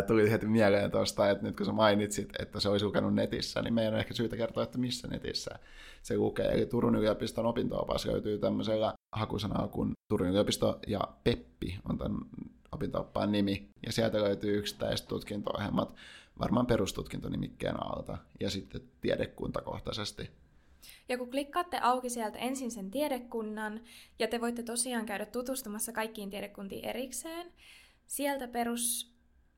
Tuli 0.07 0.31
heti 0.31 0.45
mieleen 0.45 0.91
tuosta, 0.91 1.29
että 1.29 1.43
nyt 1.43 1.57
kun 1.57 1.65
sä 1.65 1.71
mainitsit, 1.71 2.29
että 2.39 2.59
se 2.59 2.69
olisi 2.69 2.85
lukenut 2.85 3.13
netissä, 3.13 3.61
niin 3.61 3.73
meidän 3.73 3.93
on 3.93 3.99
ehkä 3.99 4.13
syytä 4.13 4.37
kertoa, 4.37 4.63
että 4.63 4.77
missä 4.77 5.07
netissä 5.07 5.59
se 6.01 6.17
lukee. 6.17 6.51
Eli 6.51 6.65
Turun 6.65 6.95
yliopiston 6.95 7.45
opinto-opas 7.45 8.05
löytyy 8.05 8.37
tämmöisellä 8.37 8.93
hakusanalla 9.15 9.67
kuin 9.67 9.91
Turun 10.09 10.29
yliopisto 10.29 10.79
ja 10.87 10.99
Peppi 11.23 11.79
on 11.89 11.97
tämän 11.97 12.17
opinto 12.71 13.11
nimi. 13.27 13.69
Ja 13.85 13.91
sieltä 13.91 14.21
löytyy 14.21 14.57
yksittäiset 14.57 15.07
tutkinto-ohjelmat 15.07 15.95
varmaan 16.39 16.65
perustutkintonimikkeen 16.65 17.83
alta 17.83 18.17
ja 18.39 18.49
sitten 18.49 18.81
tiedekuntakohtaisesti. 19.01 20.29
Ja 21.09 21.17
kun 21.17 21.31
klikkaatte 21.31 21.79
auki 21.81 22.09
sieltä 22.09 22.37
ensin 22.37 22.71
sen 22.71 22.91
tiedekunnan, 22.91 23.81
ja 24.19 24.27
te 24.27 24.41
voitte 24.41 24.63
tosiaan 24.63 25.05
käydä 25.05 25.25
tutustumassa 25.25 25.91
kaikkiin 25.91 26.29
tiedekuntiin 26.29 26.85
erikseen, 26.85 27.51
sieltä 28.07 28.47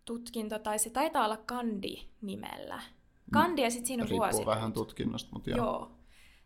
perustutkinto, 0.08 0.60
tai 0.60 0.80
se 0.80 0.90
taitaa 0.90 1.26
olla 1.26 1.38
kandi-nimellä. 1.38 2.82
Kandi 3.34 3.62
ja 3.62 3.72
sitten 3.72 3.88
siinä 3.88 4.04
on 4.04 4.10
Riippuu 4.10 4.46
vähän 4.46 4.74
tutkinnosta, 4.74 5.30
mutta 5.34 5.50
joo. 5.50 5.58
joo. 5.58 5.92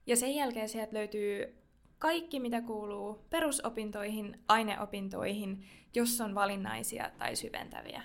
Ja 0.08 0.15
sen 0.15 0.36
jälkeen 0.36 0.70
sieltä 0.70 0.94
löytyy 0.94 1.58
kaikki, 2.00 2.39
mitä 2.39 2.62
kuuluu 2.62 3.25
perusopintoihin, 3.30 4.44
aineopintoihin, 4.48 5.65
jos 5.96 6.22
on 6.22 6.36
valinnaisia 6.36 7.12
tai 7.18 7.36
syventäviä. 7.36 8.03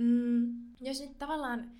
Mm, 0.00 0.52
jos 0.80 1.00
nyt 1.00 1.18
tavallaan 1.18 1.70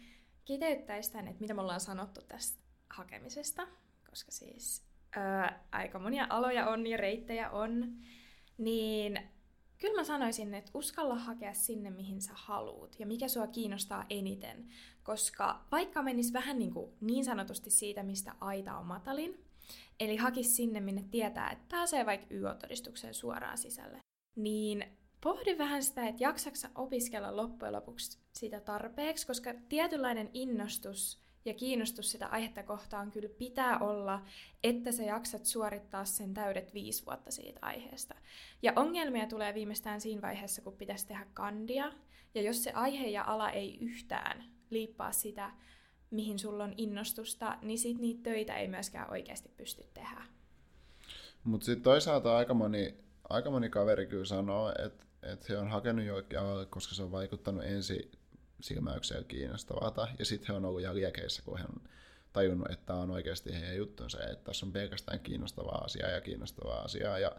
kiteyttäisi 0.44 1.12
tämän, 1.12 1.28
että 1.28 1.40
mitä 1.40 1.54
me 1.54 1.60
ollaan 1.60 1.80
sanottu 1.80 2.20
tästä 2.28 2.62
hakemisesta, 2.90 3.66
koska 4.10 4.32
siis 4.32 4.84
ää, 5.16 5.64
aika 5.72 5.98
monia 5.98 6.26
aloja 6.30 6.68
on 6.68 6.86
ja 6.86 6.96
reittejä 6.96 7.50
on, 7.50 7.96
niin 8.58 9.18
kyllä 9.78 9.96
mä 9.96 10.04
sanoisin, 10.04 10.54
että 10.54 10.70
uskalla 10.74 11.14
hakea 11.14 11.54
sinne, 11.54 11.90
mihin 11.90 12.20
sä 12.22 12.32
haluut 12.34 13.00
ja 13.00 13.06
mikä 13.06 13.28
sua 13.28 13.46
kiinnostaa 13.46 14.06
eniten. 14.10 14.68
Koska 15.02 15.64
vaikka 15.72 16.02
menis 16.02 16.32
vähän 16.32 16.58
niin, 16.58 16.72
kuin 16.72 16.92
niin 17.00 17.24
sanotusti 17.24 17.70
siitä, 17.70 18.02
mistä 18.02 18.34
aita 18.40 18.78
on 18.78 18.86
matalin, 18.86 19.44
eli 20.00 20.16
hakis 20.16 20.56
sinne, 20.56 20.80
minne 20.80 21.04
tietää, 21.10 21.50
että 21.50 21.64
pääsee 21.70 22.06
vaikka 22.06 22.34
YO-todistukseen 22.34 23.14
suoraan 23.14 23.58
sisälle, 23.58 23.98
niin 24.36 24.84
pohdi 25.20 25.58
vähän 25.58 25.82
sitä, 25.82 26.08
että 26.08 26.24
jaksaksa 26.24 26.70
opiskella 26.74 27.36
loppujen 27.36 27.72
lopuksi 27.72 28.18
sitä 28.32 28.60
tarpeeksi, 28.60 29.26
koska 29.26 29.54
tietynlainen 29.68 30.30
innostus 30.34 31.25
ja 31.46 31.54
kiinnostus 31.54 32.10
sitä 32.10 32.26
aihetta 32.26 32.62
kohtaan 32.62 33.10
kyllä 33.10 33.28
pitää 33.38 33.78
olla, 33.78 34.22
että 34.64 34.92
sä 34.92 35.02
jaksat 35.02 35.44
suorittaa 35.44 36.04
sen 36.04 36.34
täydet 36.34 36.74
viisi 36.74 37.06
vuotta 37.06 37.30
siitä 37.30 37.58
aiheesta. 37.62 38.14
Ja 38.62 38.72
ongelmia 38.76 39.26
tulee 39.26 39.54
viimeistään 39.54 40.00
siinä 40.00 40.22
vaiheessa, 40.22 40.62
kun 40.62 40.72
pitäisi 40.72 41.06
tehdä 41.06 41.26
kandia, 41.34 41.92
ja 42.34 42.42
jos 42.42 42.64
se 42.64 42.70
aihe 42.70 43.08
ja 43.08 43.24
ala 43.26 43.50
ei 43.50 43.78
yhtään 43.80 44.44
liippaa 44.70 45.12
sitä, 45.12 45.50
mihin 46.10 46.38
sulla 46.38 46.64
on 46.64 46.74
innostusta, 46.76 47.58
niin 47.62 47.78
sit 47.78 47.98
niitä 47.98 48.22
töitä 48.22 48.56
ei 48.56 48.68
myöskään 48.68 49.10
oikeasti 49.10 49.48
pysty 49.56 49.84
tehdä. 49.94 50.22
Mutta 51.44 51.64
sitten 51.64 51.82
toisaalta 51.82 52.36
aika 52.36 52.54
moni, 52.54 52.94
aika 53.28 53.50
moni 53.50 53.70
kaveri 53.70 54.06
kyllä 54.06 54.24
sanoo, 54.24 54.72
että 54.84 55.06
että 55.32 55.46
he 55.48 55.58
on 55.58 55.68
hakenut 55.68 56.04
alalle, 56.40 56.66
koska 56.66 56.94
se 56.94 57.02
on 57.02 57.12
vaikuttanut 57.12 57.64
ensi 57.64 58.10
silmäykseen 58.60 59.24
kiinnostavaa. 59.24 60.14
Ja 60.18 60.24
sitten 60.24 60.46
he 60.48 60.52
on 60.52 60.64
ollut 60.64 60.80
ihan 60.80 60.96
liekeissä, 60.96 61.42
kun 61.42 61.58
he 61.58 61.64
on 61.64 61.88
tajunnut, 62.32 62.70
että 62.70 62.86
tämä 62.86 62.98
on 62.98 63.10
oikeasti 63.10 63.52
heidän 63.52 63.76
juttunsa, 63.76 64.22
että 64.22 64.44
tässä 64.44 64.66
on 64.66 64.72
pelkästään 64.72 65.20
kiinnostavaa 65.20 65.84
asiaa 65.84 66.10
ja 66.10 66.20
kiinnostavaa 66.20 66.80
asiaa 66.80 67.18
ja, 67.18 67.32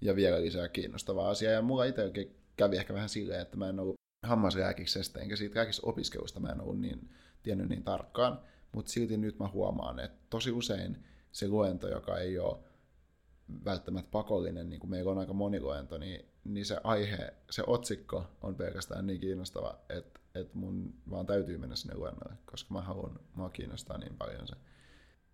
ja 0.00 0.16
vielä 0.16 0.42
lisää 0.42 0.68
kiinnostavaa 0.68 1.30
asiaa. 1.30 1.52
Ja 1.52 1.62
mulla 1.62 1.84
itsekin 1.84 2.36
kävi 2.56 2.76
ehkä 2.76 2.94
vähän 2.94 3.08
silleen, 3.08 3.40
että 3.40 3.56
mä 3.56 3.68
en 3.68 3.80
ollut 3.80 3.96
hammaslääkiksestä 4.22 5.20
enkä 5.20 5.36
siitä 5.36 5.66
opiskelusta 5.82 6.40
mä 6.40 6.48
en 6.48 6.60
ollut 6.60 6.80
niin 6.80 7.10
tiennyt 7.42 7.68
niin 7.68 7.84
tarkkaan, 7.84 8.40
mutta 8.72 8.92
silti 8.92 9.16
nyt 9.16 9.38
mä 9.38 9.48
huomaan, 9.48 10.00
että 10.00 10.18
tosi 10.30 10.52
usein 10.52 11.04
se 11.32 11.48
luento, 11.48 11.88
joka 11.88 12.18
ei 12.18 12.38
ole 12.38 12.58
välttämättä 13.64 14.10
pakollinen, 14.10 14.70
niin 14.70 14.80
kuin 14.80 14.90
meillä 14.90 15.10
on 15.10 15.18
aika 15.18 15.32
moni 15.32 15.60
luento, 15.60 15.98
niin, 15.98 16.24
niin 16.44 16.66
se 16.66 16.80
aihe, 16.84 17.34
se 17.50 17.62
otsikko 17.66 18.24
on 18.42 18.54
pelkästään 18.54 19.06
niin 19.06 19.20
kiinnostava, 19.20 19.78
että, 19.88 20.20
että 20.34 20.58
mun 20.58 20.94
vaan 21.10 21.26
täytyy 21.26 21.58
mennä 21.58 21.76
sinne 21.76 21.96
luennolle, 21.96 22.36
koska 22.50 22.74
mä 22.74 22.80
haluan, 22.80 23.20
mua 23.34 23.50
kiinnostaa 23.50 23.98
niin 23.98 24.16
paljon 24.16 24.48
se. 24.48 24.54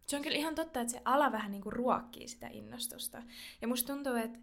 Se 0.06 0.16
on 0.16 0.22
kyllä 0.22 0.36
ihan 0.36 0.54
totta, 0.54 0.80
että 0.80 0.92
se 0.92 1.02
ala 1.04 1.32
vähän 1.32 1.50
niin 1.50 1.62
kuin 1.62 1.72
ruokkii 1.72 2.28
sitä 2.28 2.48
innostusta. 2.48 3.22
Ja 3.62 3.68
musta 3.68 3.92
tuntuu, 3.92 4.14
että 4.14 4.38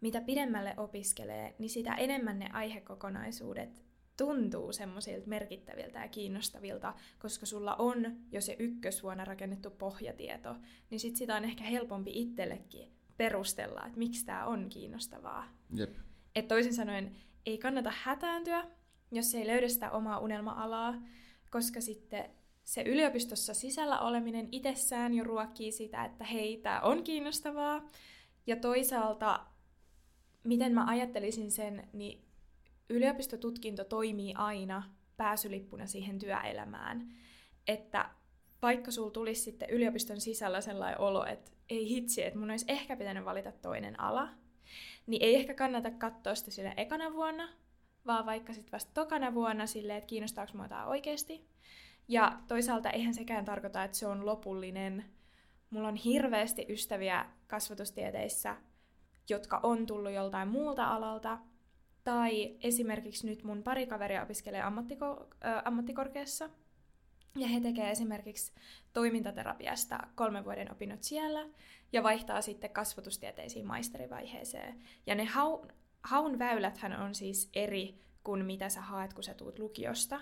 mitä 0.00 0.20
pidemmälle 0.20 0.74
opiskelee, 0.76 1.54
niin 1.58 1.70
sitä 1.70 1.94
enemmän 1.94 2.38
ne 2.38 2.50
aihekokonaisuudet 2.52 3.84
tuntuu 4.16 4.72
semmoisilta 4.72 5.28
merkittäviltä 5.28 5.98
ja 5.98 6.08
kiinnostavilta, 6.08 6.94
koska 7.18 7.46
sulla 7.46 7.74
on 7.74 8.16
jo 8.30 8.40
se 8.40 8.56
ykkösvuonna 8.58 9.24
rakennettu 9.24 9.70
pohjatieto, 9.70 10.56
niin 10.90 11.00
sit 11.00 11.16
sitä 11.16 11.36
on 11.36 11.44
ehkä 11.44 11.64
helpompi 11.64 12.10
itsellekin 12.14 12.92
perustella, 13.16 13.86
että 13.86 13.98
miksi 13.98 14.26
tämä 14.26 14.46
on 14.46 14.68
kiinnostavaa. 14.68 15.48
Jep. 15.74 15.94
Et 16.34 16.48
toisin 16.48 16.74
sanoen, 16.74 17.16
ei 17.46 17.58
kannata 17.58 17.92
hätääntyä, 18.02 18.66
jos 19.12 19.34
ei 19.34 19.46
löydä 19.46 19.68
sitä 19.68 19.90
omaa 19.90 20.18
unelma-alaa, 20.18 20.94
koska 21.50 21.80
sitten 21.80 22.30
se 22.64 22.82
yliopistossa 22.82 23.54
sisällä 23.54 24.00
oleminen 24.00 24.48
itsessään 24.52 25.14
jo 25.14 25.24
ruokkii 25.24 25.72
sitä, 25.72 26.04
että 26.04 26.24
hei, 26.24 26.56
tämä 26.56 26.80
on 26.80 27.02
kiinnostavaa. 27.02 27.88
Ja 28.46 28.56
toisaalta, 28.56 29.46
miten 30.44 30.72
mä 30.72 30.86
ajattelisin 30.86 31.50
sen, 31.50 31.88
niin 31.92 32.24
yliopistotutkinto 32.90 33.84
toimii 33.84 34.34
aina 34.34 34.82
pääsylippuna 35.16 35.86
siihen 35.86 36.18
työelämään. 36.18 37.08
Että 37.68 38.10
vaikka 38.64 38.90
sulla 38.90 39.10
tulisi 39.10 39.42
sitten 39.42 39.70
yliopiston 39.70 40.20
sisällä 40.20 40.60
sellainen 40.60 41.00
olo, 41.00 41.26
että 41.26 41.50
ei 41.70 41.88
hitsi, 41.88 42.22
että 42.22 42.38
mun 42.38 42.50
olisi 42.50 42.64
ehkä 42.68 42.96
pitänyt 42.96 43.24
valita 43.24 43.52
toinen 43.52 44.00
ala, 44.00 44.28
niin 45.06 45.22
ei 45.22 45.34
ehkä 45.34 45.54
kannata 45.54 45.90
katsoa 45.90 46.34
sitä 46.34 46.50
sille 46.50 46.74
ekana 46.76 47.12
vuonna, 47.12 47.48
vaan 48.06 48.26
vaikka 48.26 48.52
sitten 48.52 48.72
vasta 48.72 48.90
tokana 48.94 49.34
vuonna 49.34 49.66
silleen, 49.66 49.98
että 49.98 50.08
kiinnostaako 50.08 50.52
mua 50.54 50.68
tämä 50.68 50.86
oikeasti. 50.86 51.48
Ja 52.08 52.38
toisaalta 52.48 52.90
eihän 52.90 53.14
sekään 53.14 53.44
tarkoita, 53.44 53.84
että 53.84 53.96
se 53.96 54.06
on 54.06 54.26
lopullinen. 54.26 55.04
Mulla 55.70 55.88
on 55.88 55.96
hirveästi 55.96 56.66
ystäviä 56.68 57.26
kasvatustieteissä, 57.46 58.56
jotka 59.28 59.60
on 59.62 59.86
tullut 59.86 60.12
joltain 60.12 60.48
muulta 60.48 60.86
alalta, 60.86 61.38
tai 62.04 62.56
esimerkiksi 62.62 63.26
nyt 63.26 63.42
mun 63.42 63.62
pari 63.62 63.86
kaveria 63.86 64.22
opiskelee 64.22 64.62
ammattiko- 64.62 65.26
äh, 65.44 65.62
ammattikorkeassa, 65.64 66.50
ja 67.36 67.48
he 67.48 67.60
tekevät 67.60 67.90
esimerkiksi 67.90 68.52
toimintaterapiasta 68.92 69.98
kolmen 70.14 70.44
vuoden 70.44 70.72
opinnot 70.72 71.02
siellä, 71.02 71.46
ja 71.92 72.02
vaihtaa 72.02 72.42
sitten 72.42 72.70
kasvatustieteisiin 72.70 73.66
maisterivaiheeseen. 73.66 74.82
Ja 75.06 75.14
ne 75.14 75.24
haun, 75.24 75.68
haun 76.02 76.38
väyläthän 76.38 77.00
on 77.00 77.14
siis 77.14 77.50
eri 77.54 78.04
kuin 78.24 78.44
mitä 78.44 78.68
sä 78.68 78.80
haet, 78.80 79.14
kun 79.14 79.24
sä 79.24 79.34
tuut 79.34 79.58
lukiosta. 79.58 80.20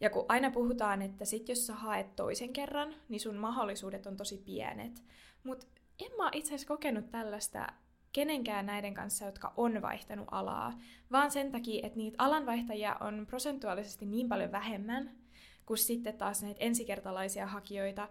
Ja 0.00 0.10
kun 0.10 0.24
aina 0.28 0.50
puhutaan, 0.50 1.02
että 1.02 1.24
sit 1.24 1.48
jos 1.48 1.66
sä 1.66 1.74
haet 1.74 2.16
toisen 2.16 2.52
kerran, 2.52 2.94
niin 3.08 3.20
sun 3.20 3.36
mahdollisuudet 3.36 4.06
on 4.06 4.16
tosi 4.16 4.42
pienet. 4.44 5.04
Mutta 5.44 5.66
en 5.98 6.12
mä 6.16 6.30
itse 6.32 6.48
asiassa 6.48 6.68
kokenut 6.68 7.10
tällaista 7.10 7.66
kenenkään 8.12 8.66
näiden 8.66 8.94
kanssa, 8.94 9.24
jotka 9.24 9.52
on 9.56 9.82
vaihtanut 9.82 10.28
alaa, 10.30 10.78
vaan 11.12 11.30
sen 11.30 11.52
takia, 11.52 11.86
että 11.86 11.98
niitä 11.98 12.24
alanvaihtajia 12.24 12.96
on 13.00 13.26
prosentuaalisesti 13.26 14.06
niin 14.06 14.28
paljon 14.28 14.52
vähemmän, 14.52 15.21
kuin 15.66 15.78
sitten 15.78 16.18
taas 16.18 16.42
näitä 16.42 16.60
ensikertalaisia 16.60 17.46
hakijoita, 17.46 18.08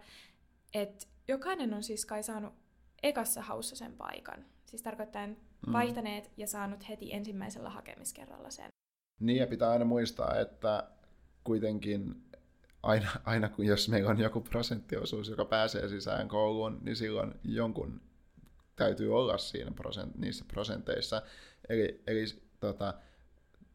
että 0.74 1.06
jokainen 1.28 1.74
on 1.74 1.82
siis 1.82 2.06
kai 2.06 2.22
saanut 2.22 2.52
ekassa 3.02 3.42
haussa 3.42 3.76
sen 3.76 3.92
paikan. 3.92 4.44
Siis 4.64 4.82
tarkoittaa 4.82 5.26
mm. 5.26 5.72
vaihtaneet 5.72 6.30
ja 6.36 6.46
saanut 6.46 6.88
heti 6.88 7.12
ensimmäisellä 7.12 7.70
hakemiskerralla 7.70 8.50
sen. 8.50 8.68
Niin, 9.20 9.38
ja 9.38 9.46
pitää 9.46 9.70
aina 9.70 9.84
muistaa, 9.84 10.40
että 10.40 10.90
kuitenkin 11.44 12.24
aina, 12.82 13.10
aina 13.24 13.48
kun 13.48 13.64
jos 13.64 13.88
meillä 13.88 14.10
on 14.10 14.20
joku 14.20 14.40
prosenttiosuus, 14.40 15.28
joka 15.28 15.44
pääsee 15.44 15.88
sisään 15.88 16.28
kouluun, 16.28 16.78
niin 16.82 16.96
silloin 16.96 17.34
jonkun 17.44 18.00
täytyy 18.76 19.16
olla 19.16 19.38
siinä 19.38 19.70
prosent, 19.70 20.16
niissä 20.16 20.44
prosenteissa. 20.48 21.22
Eli, 21.68 22.02
eli 22.06 22.24
tota, 22.60 22.94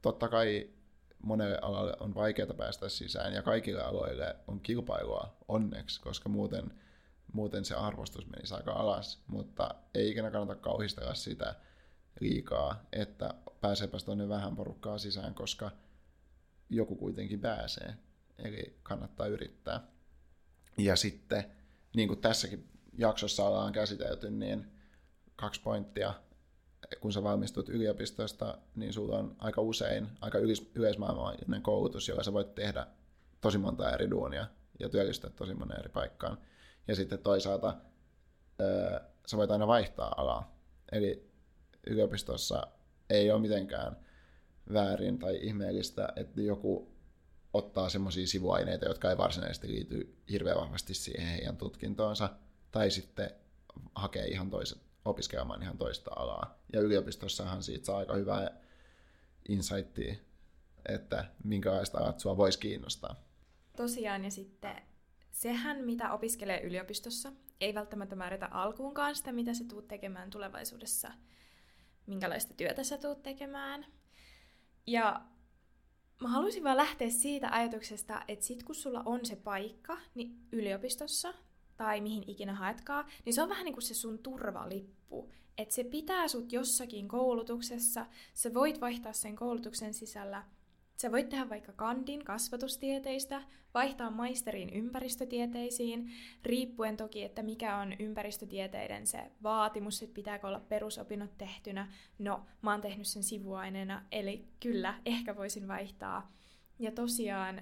totta 0.01 0.29
kai 0.29 0.69
monelle 1.23 1.59
alalle 1.61 1.93
on 1.99 2.15
vaikeaa 2.15 2.53
päästä 2.53 2.89
sisään 2.89 3.33
ja 3.33 3.41
kaikille 3.41 3.81
aloille 3.81 4.35
on 4.47 4.59
kilpailua 4.59 5.37
onneksi, 5.47 6.01
koska 6.01 6.29
muuten, 6.29 6.71
muuten 7.33 7.65
se 7.65 7.75
arvostus 7.75 8.27
menisi 8.27 8.53
aika 8.53 8.71
alas, 8.71 9.23
mutta 9.27 9.75
ei 9.93 10.09
ikinä 10.09 10.31
kannata 10.31 10.61
kauhistella 10.61 11.13
sitä 11.13 11.55
liikaa, 12.19 12.83
että 12.91 13.33
pääseepäs 13.61 14.03
tuonne 14.03 14.29
vähän 14.29 14.55
porukkaa 14.55 14.97
sisään, 14.97 15.33
koska 15.33 15.71
joku 16.69 16.95
kuitenkin 16.95 17.39
pääsee, 17.39 17.93
eli 18.37 18.79
kannattaa 18.83 19.27
yrittää. 19.27 19.81
Ja 20.77 20.95
sitten, 20.95 21.51
niin 21.95 22.07
kuin 22.07 22.21
tässäkin 22.21 22.69
jaksossa 22.97 23.43
ollaan 23.43 23.73
käsitelty, 23.73 24.29
niin 24.29 24.71
kaksi 25.35 25.61
pointtia. 25.61 26.13
Kun 26.99 27.13
sä 27.13 27.23
valmistut 27.23 27.69
yliopistosta, 27.69 28.57
niin 28.75 28.93
sulla 28.93 29.17
on 29.17 29.35
aika 29.39 29.61
usein 29.61 30.07
aika 30.21 30.37
yleismaailmallinen 30.75 31.61
koulutus, 31.61 32.07
jolla 32.07 32.23
sä 32.23 32.33
voit 32.33 32.55
tehdä 32.55 32.87
tosi 33.41 33.57
monta 33.57 33.91
eri 33.91 34.09
duunia 34.09 34.47
ja 34.79 34.89
työllistää 34.89 35.29
tosi 35.29 35.53
monen 35.53 35.79
eri 35.79 35.89
paikkaan. 35.89 36.37
Ja 36.87 36.95
sitten 36.95 37.19
toisaalta 37.19 37.77
sä 39.27 39.37
voit 39.37 39.51
aina 39.51 39.67
vaihtaa 39.67 40.13
alaa. 40.17 40.57
Eli 40.91 41.31
yliopistossa 41.87 42.67
ei 43.09 43.31
ole 43.31 43.41
mitenkään 43.41 43.97
väärin 44.73 45.19
tai 45.19 45.39
ihmeellistä, 45.41 46.09
että 46.15 46.41
joku 46.41 46.97
ottaa 47.53 47.89
semmoisia 47.89 48.27
sivuaineita, 48.27 48.85
jotka 48.85 49.09
ei 49.09 49.17
varsinaisesti 49.17 49.67
liity 49.67 50.17
hirveän 50.29 50.57
vahvasti 50.57 50.93
siihen 50.93 51.27
heidän 51.27 51.57
tutkintoonsa, 51.57 52.29
tai 52.71 52.91
sitten 52.91 53.31
hakee 53.95 54.27
ihan 54.27 54.49
toiset, 54.49 54.77
opiskelemaan 55.07 55.63
ihan 55.63 55.77
toista 55.77 56.11
alaa. 56.15 56.57
Ja 56.73 56.81
yliopistossahan 56.81 57.63
siitä 57.63 57.85
saa 57.85 57.97
aika 57.97 58.13
hyvää 58.13 58.51
insightia, 59.49 60.15
että 60.85 61.25
minkälaista 61.43 61.97
alat 61.97 62.19
sua 62.19 62.37
voisi 62.37 62.59
kiinnostaa. 62.59 63.15
Tosiaan, 63.77 64.23
ja 64.23 64.31
sitten 64.31 64.81
sehän, 65.31 65.85
mitä 65.85 66.13
opiskelee 66.13 66.61
yliopistossa, 66.61 67.31
ei 67.61 67.73
välttämättä 67.73 68.15
määritä 68.15 68.47
alkuunkaan 68.51 69.15
sitä, 69.15 69.31
mitä 69.31 69.53
se 69.53 69.63
tuut 69.63 69.87
tekemään 69.87 70.29
tulevaisuudessa, 70.29 71.11
minkälaista 72.05 72.53
työtä 72.53 72.83
sä 72.83 72.97
tuut 72.97 73.23
tekemään. 73.23 73.85
Ja 74.87 75.21
mä 76.21 76.27
haluaisin 76.29 76.63
vaan 76.63 76.77
lähteä 76.77 77.09
siitä 77.09 77.49
ajatuksesta, 77.51 78.21
että 78.27 78.45
sit 78.45 78.63
kun 78.63 78.75
sulla 78.75 79.01
on 79.05 79.25
se 79.25 79.35
paikka 79.35 79.97
niin 80.15 80.47
yliopistossa 80.51 81.33
tai 81.77 82.01
mihin 82.01 82.23
ikinä 82.27 82.55
haetkaan, 82.55 83.05
niin 83.25 83.33
se 83.33 83.41
on 83.41 83.49
vähän 83.49 83.65
niin 83.65 83.73
kuin 83.73 83.83
se 83.83 83.93
sun 83.93 84.19
turvalippu. 84.19 85.31
Että 85.57 85.75
se 85.75 85.83
pitää 85.83 86.27
sut 86.27 86.51
jossakin 86.51 87.07
koulutuksessa, 87.07 88.05
sä 88.33 88.53
voit 88.53 88.81
vaihtaa 88.81 89.13
sen 89.13 89.35
koulutuksen 89.35 89.93
sisällä, 89.93 90.43
Sä 90.97 91.11
voit 91.11 91.29
tehdä 91.29 91.49
vaikka 91.49 91.71
kandin 91.71 92.25
kasvatustieteistä, 92.25 93.41
vaihtaa 93.73 94.09
maisteriin 94.09 94.69
ympäristötieteisiin, 94.69 96.11
riippuen 96.43 96.97
toki, 96.97 97.23
että 97.23 97.43
mikä 97.43 97.77
on 97.77 97.93
ympäristötieteiden 97.99 99.07
se 99.07 99.31
vaatimus, 99.43 100.03
että 100.03 100.13
pitääkö 100.13 100.47
olla 100.47 100.59
perusopinnot 100.59 101.37
tehtynä. 101.37 101.93
No, 102.19 102.45
mä 102.61 102.71
oon 102.71 102.81
tehnyt 102.81 103.07
sen 103.07 103.23
sivuaineena, 103.23 104.05
eli 104.11 104.47
kyllä, 104.59 104.99
ehkä 105.05 105.35
voisin 105.35 105.67
vaihtaa. 105.67 106.31
Ja 106.79 106.91
tosiaan, 106.91 107.61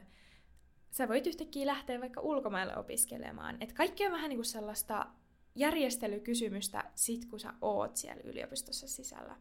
sä 0.98 1.08
voit 1.08 1.28
yhtäkkiä 1.28 1.66
lähteä 1.66 2.02
vaikka 2.02 2.22
ulkomaille 2.22 2.78
opiskelemaan. 2.78 3.58
Et 3.60 3.74
kaikki 3.74 4.06
on 4.06 4.12
vähän 4.12 4.30
niin 4.30 4.38
kuin 4.38 4.46
sellaista 4.46 5.08
järjestelykysymystä 5.56 6.84
sit, 6.96 7.26
kun 7.26 7.40
sä 7.40 7.54
oot 7.62 7.96
siellä 7.96 8.22
yliopistossa 8.24 8.88
sisällä. 8.88 9.36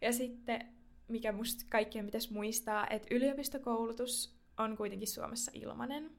Ja 0.00 0.12
sitten, 0.12 0.74
mikä 1.08 1.32
musta 1.32 1.64
kaikkien 1.68 2.04
pitäisi 2.04 2.32
muistaa, 2.32 2.86
että 2.90 3.14
yliopistokoulutus 3.14 4.36
on 4.58 4.76
kuitenkin 4.76 5.08
Suomessa 5.08 5.50
ilmanen. 5.54 6.10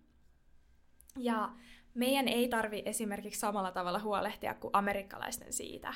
Ja 1.17 1.53
meidän 1.93 2.27
ei 2.27 2.47
tarvi 2.47 2.83
esimerkiksi 2.85 3.39
samalla 3.39 3.71
tavalla 3.71 3.99
huolehtia 3.99 4.53
kuin 4.53 4.71
amerikkalaisten 4.73 5.53
siitä, 5.53 5.93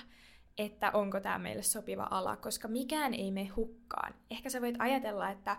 että 0.57 0.91
onko 0.91 1.19
tämä 1.19 1.39
meille 1.39 1.63
sopiva 1.63 2.07
ala, 2.11 2.37
koska 2.37 2.67
mikään 2.67 3.13
ei 3.13 3.31
mene 3.31 3.47
hukkaan. 3.47 4.13
Ehkä 4.31 4.49
sä 4.49 4.61
voit 4.61 4.75
ajatella, 4.79 5.29
että 5.29 5.57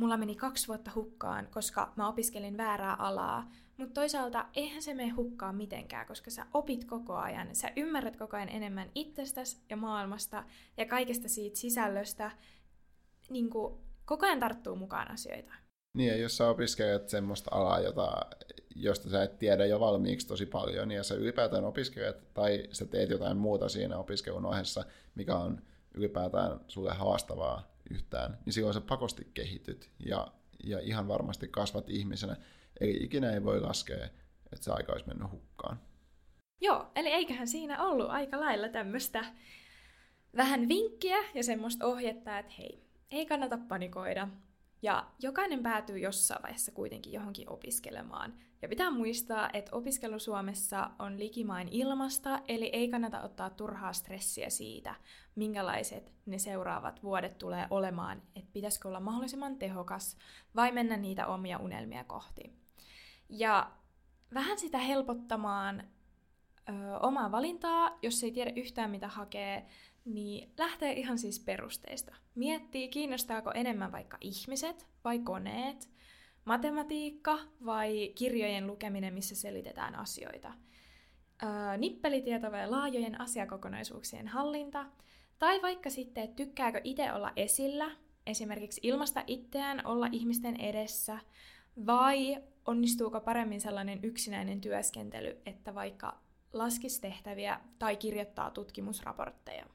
mulla 0.00 0.16
meni 0.16 0.34
kaksi 0.34 0.68
vuotta 0.68 0.90
hukkaan, 0.94 1.48
koska 1.50 1.92
mä 1.96 2.08
opiskelin 2.08 2.56
väärää 2.56 2.94
alaa, 2.94 3.50
mutta 3.76 3.94
toisaalta 3.94 4.46
eihän 4.54 4.82
se 4.82 4.94
mene 4.94 5.08
hukkaan 5.08 5.56
mitenkään, 5.56 6.06
koska 6.06 6.30
sä 6.30 6.46
opit 6.54 6.84
koko 6.84 7.16
ajan, 7.16 7.54
sä 7.54 7.72
ymmärrät 7.76 8.16
koko 8.16 8.36
ajan 8.36 8.48
enemmän 8.48 8.90
itsestäsi 8.94 9.58
ja 9.70 9.76
maailmasta 9.76 10.44
ja 10.76 10.86
kaikesta 10.86 11.28
siitä 11.28 11.58
sisällöstä, 11.58 12.30
niin 13.30 13.50
kuin 13.50 13.74
koko 14.04 14.26
ajan 14.26 14.40
tarttuu 14.40 14.76
mukaan 14.76 15.10
asioita. 15.10 15.52
Niin, 15.96 16.08
ja 16.08 16.16
jos 16.16 16.36
sä 16.36 16.48
opiskelet 16.48 17.08
semmoista 17.08 17.50
alaa, 17.52 17.80
jota 17.80 18.26
josta 18.74 19.10
sä 19.10 19.22
et 19.22 19.38
tiedä 19.38 19.66
jo 19.66 19.80
valmiiksi 19.80 20.26
tosi 20.26 20.46
paljon, 20.46 20.90
ja 20.90 21.04
sä 21.04 21.14
ylipäätään 21.14 21.64
opiskelet, 21.64 22.34
tai 22.34 22.68
sä 22.72 22.86
teet 22.86 23.10
jotain 23.10 23.36
muuta 23.36 23.68
siinä 23.68 23.98
opiskelun 23.98 24.46
ohessa, 24.46 24.84
mikä 25.14 25.36
on 25.36 25.62
ylipäätään 25.94 26.60
sulle 26.68 26.94
haastavaa 26.94 27.70
yhtään, 27.90 28.38
niin 28.44 28.52
silloin 28.52 28.74
sä 28.74 28.80
pakosti 28.80 29.30
kehityt, 29.34 29.90
ja, 30.06 30.32
ja 30.64 30.80
ihan 30.80 31.08
varmasti 31.08 31.48
kasvat 31.48 31.90
ihmisenä. 31.90 32.36
Eli 32.80 32.96
ikinä 33.04 33.32
ei 33.32 33.44
voi 33.44 33.60
laskea, 33.60 34.04
että 34.52 34.64
se 34.64 34.70
aika 34.72 34.92
olisi 34.92 35.06
mennyt 35.06 35.30
hukkaan. 35.30 35.80
Joo, 36.60 36.90
eli 36.94 37.08
eiköhän 37.08 37.48
siinä 37.48 37.82
ollut 37.82 38.10
aika 38.10 38.40
lailla 38.40 38.68
tämmöistä 38.68 39.24
vähän 40.36 40.68
vinkkiä 40.68 41.18
ja 41.34 41.44
semmoista 41.44 41.86
ohjetta, 41.86 42.38
että 42.38 42.52
hei, 42.58 42.84
ei 43.10 43.26
kannata 43.26 43.58
panikoida. 43.68 44.28
Ja 44.82 45.06
jokainen 45.18 45.62
päätyy 45.62 45.98
jossain 45.98 46.42
vaiheessa 46.42 46.72
kuitenkin 46.72 47.12
johonkin 47.12 47.50
opiskelemaan. 47.50 48.34
Ja 48.62 48.68
pitää 48.68 48.90
muistaa, 48.90 49.50
että 49.52 49.76
opiskelu 49.76 50.18
Suomessa 50.18 50.90
on 50.98 51.18
likimain 51.18 51.68
ilmasta, 51.68 52.40
eli 52.48 52.66
ei 52.72 52.88
kannata 52.88 53.22
ottaa 53.22 53.50
turhaa 53.50 53.92
stressiä 53.92 54.50
siitä, 54.50 54.94
minkälaiset 55.34 56.12
ne 56.26 56.38
seuraavat 56.38 57.02
vuodet 57.02 57.38
tulee 57.38 57.66
olemaan, 57.70 58.22
että 58.36 58.50
pitäisikö 58.52 58.88
olla 58.88 59.00
mahdollisimman 59.00 59.56
tehokas 59.56 60.16
vai 60.56 60.72
mennä 60.72 60.96
niitä 60.96 61.26
omia 61.26 61.58
unelmia 61.58 62.04
kohti. 62.04 62.52
Ja 63.28 63.70
vähän 64.34 64.58
sitä 64.58 64.78
helpottamaan 64.78 65.84
ö, 66.68 66.72
omaa 66.98 67.30
valintaa, 67.30 67.98
jos 68.02 68.22
ei 68.24 68.32
tiedä 68.32 68.52
yhtään 68.56 68.90
mitä 68.90 69.08
hakee, 69.08 69.66
niin 70.04 70.52
lähtee 70.58 70.92
ihan 70.92 71.18
siis 71.18 71.40
perusteista. 71.40 72.16
Miettii, 72.34 72.88
kiinnostaako 72.88 73.50
enemmän 73.54 73.92
vaikka 73.92 74.18
ihmiset 74.20 74.86
vai 75.04 75.18
koneet, 75.18 75.90
matematiikka 76.44 77.38
vai 77.64 78.12
kirjojen 78.14 78.66
lukeminen, 78.66 79.14
missä 79.14 79.34
selitetään 79.34 79.94
asioita. 79.94 80.52
Nippelitieto 81.78 82.52
vai 82.52 82.70
laajojen 82.70 83.20
asiakokonaisuuksien 83.20 84.28
hallinta, 84.28 84.86
tai 85.38 85.62
vaikka 85.62 85.90
sitten, 85.90 86.24
että 86.24 86.36
tykkääkö 86.36 86.80
itse 86.84 87.12
olla 87.12 87.32
esillä, 87.36 87.90
esimerkiksi 88.26 88.80
ilmasta 88.84 89.24
itseään 89.26 89.86
olla 89.86 90.08
ihmisten 90.12 90.60
edessä, 90.60 91.18
vai 91.86 92.42
onnistuuko 92.66 93.20
paremmin 93.20 93.60
sellainen 93.60 94.00
yksinäinen 94.02 94.60
työskentely, 94.60 95.40
että 95.46 95.74
vaikka 95.74 96.18
laskistehtäviä 96.52 97.60
tai 97.78 97.96
kirjoittaa 97.96 98.50
tutkimusraportteja. 98.50 99.66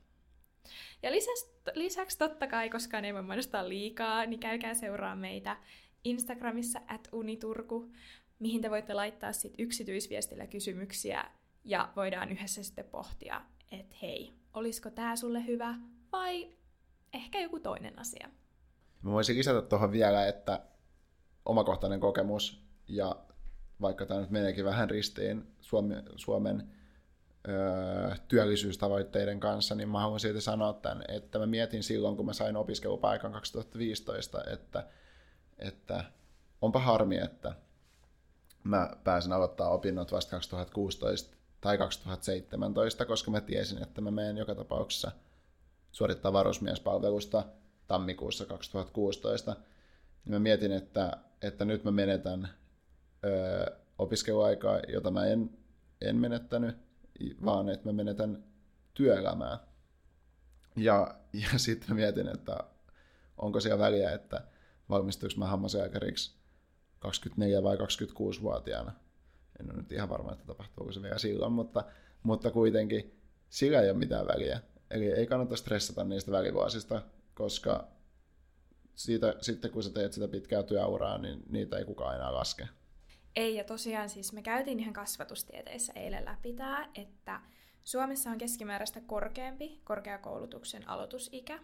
Ja 1.03 1.11
lisäksi, 1.11 1.45
lisäksi 1.73 2.17
totta 2.17 2.47
kai, 2.47 2.69
koska 2.69 2.99
ei 2.99 3.13
voi 3.13 3.21
mainostaa 3.21 3.69
liikaa, 3.69 4.25
niin 4.25 4.39
käykää 4.39 4.73
seuraa 4.73 5.15
meitä 5.15 5.57
Instagramissa 6.03 6.81
at 6.87 7.07
uniturku, 7.11 7.91
mihin 8.39 8.61
te 8.61 8.69
voitte 8.69 8.93
laittaa 8.93 9.33
sit 9.33 9.53
yksityisviestillä 9.57 10.47
kysymyksiä 10.47 11.25
ja 11.63 11.89
voidaan 11.95 12.31
yhdessä 12.31 12.63
sitten 12.63 12.85
pohtia, 12.85 13.41
että 13.71 13.95
hei, 14.01 14.33
olisiko 14.53 14.89
tämä 14.89 15.15
sulle 15.15 15.45
hyvä 15.47 15.75
vai 16.11 16.49
ehkä 17.13 17.41
joku 17.41 17.59
toinen 17.59 17.99
asia. 17.99 18.29
Mä 19.01 19.11
voisin 19.11 19.37
lisätä 19.37 19.61
tuohon 19.61 19.91
vielä, 19.91 20.27
että 20.27 20.61
omakohtainen 21.45 21.99
kokemus 21.99 22.61
ja 22.87 23.15
vaikka 23.81 24.05
tämä 24.05 24.19
nyt 24.19 24.29
meneekin 24.29 24.65
vähän 24.65 24.89
ristiin 24.89 25.43
Suomen, 25.61 26.03
Suomen 26.15 26.71
työllisyystavoitteiden 28.27 29.39
kanssa, 29.39 29.75
niin 29.75 29.89
mä 29.89 29.99
haluan 29.99 30.19
siitä 30.19 30.41
sanoa 30.41 30.73
tämän, 30.73 31.03
että 31.07 31.39
mä 31.39 31.45
mietin 31.45 31.83
silloin, 31.83 32.17
kun 32.17 32.25
mä 32.25 32.33
sain 32.33 32.55
opiskelupaikan 32.55 33.31
2015, 33.31 34.43
että, 34.43 34.87
että 35.59 36.03
onpa 36.61 36.79
harmi, 36.79 37.17
että 37.17 37.55
mä 38.63 38.89
pääsin 39.03 39.33
aloittaa 39.33 39.69
opinnot 39.69 40.11
vasta 40.11 40.31
2016 40.31 41.35
tai 41.61 41.77
2017, 41.77 43.05
koska 43.05 43.31
mä 43.31 43.41
tiesin, 43.41 43.83
että 43.83 44.01
mä 44.01 44.11
menen 44.11 44.37
joka 44.37 44.55
tapauksessa 44.55 45.11
suorittaa 45.91 46.33
varusmiespalvelusta 46.33 47.43
tammikuussa 47.87 48.45
2016. 48.45 49.55
Niin 50.25 50.33
mä 50.33 50.39
mietin, 50.39 50.71
että, 50.71 51.11
että 51.41 51.65
nyt 51.65 51.83
mä 51.83 51.91
menetän 51.91 52.49
ö, 53.25 53.71
opiskeluaikaa, 53.99 54.79
jota 54.87 55.11
mä 55.11 55.25
en, 55.25 55.49
en 56.01 56.15
menettänyt, 56.15 56.77
vaan 57.45 57.69
että 57.69 57.89
mä 57.89 57.93
menetän 57.93 58.43
työelämää. 58.93 59.59
Ja, 60.75 61.15
ja 61.33 61.59
sitten 61.59 61.95
mietin, 61.95 62.27
että 62.27 62.57
onko 63.37 63.59
siellä 63.59 63.79
väliä, 63.79 64.11
että 64.11 64.41
valmistuinko 64.89 65.39
mä 65.39 65.47
hammaslääkäriksi 65.47 66.35
24 66.99 67.63
vai 67.63 67.75
26-vuotiaana. 67.75 68.91
En 69.59 69.71
ole 69.71 69.77
nyt 69.77 69.91
ihan 69.91 70.09
varma, 70.09 70.31
että 70.31 70.45
tapahtuuko 70.45 70.91
se 70.91 71.01
vielä 71.01 71.17
silloin, 71.17 71.51
mutta, 71.51 71.83
mutta 72.23 72.51
kuitenkin 72.51 73.19
sillä 73.49 73.81
ei 73.81 73.89
ole 73.89 73.97
mitään 73.97 74.27
väliä. 74.27 74.61
Eli 74.91 75.11
ei 75.11 75.27
kannata 75.27 75.55
stressata 75.55 76.03
niistä 76.03 76.31
välivuosista, 76.31 77.01
koska 77.33 77.87
siitä, 78.95 79.35
sitten 79.41 79.71
kun 79.71 79.83
sä 79.83 79.89
teet 79.89 80.13
sitä 80.13 80.27
pitkää 80.27 80.63
työuraa, 80.63 81.17
niin 81.17 81.43
niitä 81.49 81.77
ei 81.77 81.85
kukaan 81.85 82.15
enää 82.15 82.33
laske. 82.33 82.67
Ei, 83.35 83.55
ja 83.55 83.63
tosiaan 83.63 84.09
siis 84.09 84.33
me 84.33 84.41
käytiin 84.41 84.79
ihan 84.79 84.93
kasvatustieteissä 84.93 85.93
eilen 85.95 86.25
läpi 86.25 86.53
tämä, 86.53 86.89
että 86.95 87.41
Suomessa 87.83 88.29
on 88.29 88.37
keskimääräistä 88.37 89.01
korkeampi 89.01 89.81
korkeakoulutuksen 89.83 90.89
aloitusikä, 90.89 91.59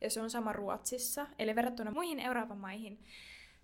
ja 0.00 0.10
se 0.10 0.20
on 0.20 0.30
sama 0.30 0.52
Ruotsissa, 0.52 1.26
eli 1.38 1.54
verrattuna 1.54 1.90
muihin 1.90 2.20
Euroopan 2.20 2.58
maihin, 2.58 3.04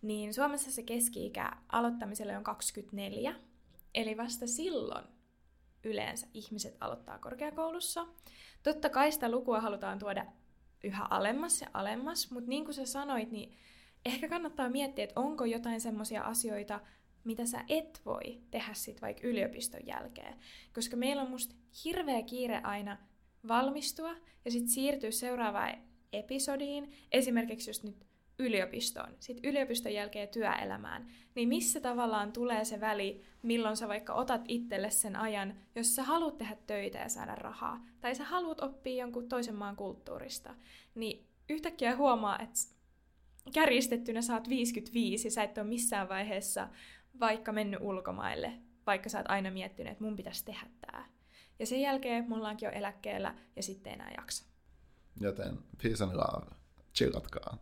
niin 0.02 0.34
Suomessa 0.34 0.72
se 0.72 0.82
keski-ikä 0.82 1.52
aloittamiselle 1.68 2.36
on 2.36 2.44
24, 2.44 3.34
eli 3.94 4.16
vasta 4.16 4.46
silloin 4.46 5.04
yleensä 5.84 6.26
ihmiset 6.34 6.76
aloittaa 6.80 7.18
korkeakoulussa. 7.18 8.06
Totta 8.62 8.88
kai 8.88 9.12
sitä 9.12 9.30
lukua 9.30 9.60
halutaan 9.60 9.98
tuoda 9.98 10.26
yhä 10.84 11.06
alemmas 11.10 11.60
ja 11.60 11.68
alemmas, 11.74 12.30
mutta 12.30 12.48
niin 12.48 12.64
kuin 12.64 12.74
sä 12.74 12.86
sanoit, 12.86 13.30
niin 13.30 13.58
ehkä 14.04 14.28
kannattaa 14.28 14.68
miettiä, 14.68 15.04
että 15.04 15.20
onko 15.20 15.44
jotain 15.44 15.80
semmoisia 15.80 16.22
asioita, 16.22 16.80
mitä 17.28 17.46
sä 17.46 17.64
et 17.68 18.00
voi 18.04 18.40
tehdä 18.50 18.74
sit 18.74 19.02
vaikka 19.02 19.26
yliopiston 19.26 19.86
jälkeen. 19.86 20.34
Koska 20.74 20.96
meillä 20.96 21.22
on 21.22 21.30
musta 21.30 21.54
hirveä 21.84 22.22
kiire 22.22 22.60
aina 22.62 22.98
valmistua 23.48 24.14
ja 24.44 24.50
sitten 24.50 24.68
siirtyä 24.68 25.10
seuraavaan 25.10 25.74
episodiin, 26.12 26.92
esimerkiksi 27.12 27.70
just 27.70 27.84
nyt 27.84 28.06
yliopistoon, 28.38 29.08
sitten 29.20 29.50
yliopiston 29.50 29.94
jälkeen 29.94 30.28
työelämään, 30.28 31.06
niin 31.34 31.48
missä 31.48 31.80
tavallaan 31.80 32.32
tulee 32.32 32.64
se 32.64 32.80
väli, 32.80 33.22
milloin 33.42 33.76
sä 33.76 33.88
vaikka 33.88 34.14
otat 34.14 34.42
itselle 34.48 34.90
sen 34.90 35.16
ajan, 35.16 35.54
jos 35.74 35.94
sä 35.94 36.02
haluat 36.02 36.38
tehdä 36.38 36.56
töitä 36.66 36.98
ja 36.98 37.08
saada 37.08 37.34
rahaa, 37.34 37.84
tai 38.00 38.14
sä 38.14 38.24
haluat 38.24 38.60
oppia 38.60 39.02
jonkun 39.02 39.28
toisen 39.28 39.54
maan 39.54 39.76
kulttuurista, 39.76 40.54
niin 40.94 41.26
yhtäkkiä 41.48 41.96
huomaa, 41.96 42.38
että 42.38 42.60
kärjistettynä 43.54 44.20
oot 44.34 44.48
55 44.48 45.26
ja 45.26 45.30
sä 45.30 45.42
et 45.42 45.58
ole 45.58 45.66
missään 45.66 46.08
vaiheessa 46.08 46.68
vaikka 47.20 47.52
mennyt 47.52 47.80
ulkomaille, 47.82 48.52
vaikka 48.86 49.08
sä 49.08 49.18
oot 49.18 49.30
aina 49.30 49.50
miettinyt, 49.50 49.92
että 49.92 50.04
mun 50.04 50.16
pitäisi 50.16 50.44
tehdä 50.44 50.66
tää. 50.80 51.04
Ja 51.58 51.66
sen 51.66 51.80
jälkeen 51.80 52.28
mullaankin 52.28 52.66
jo 52.66 52.72
eläkkeellä 52.72 53.34
ja 53.56 53.62
sitten 53.62 53.92
enää 53.92 54.10
jaksa. 54.16 54.44
Joten 55.20 55.58
peace 55.82 56.04
and 56.04 56.12
love. 56.14 56.46
Chillatkaa. 56.94 57.58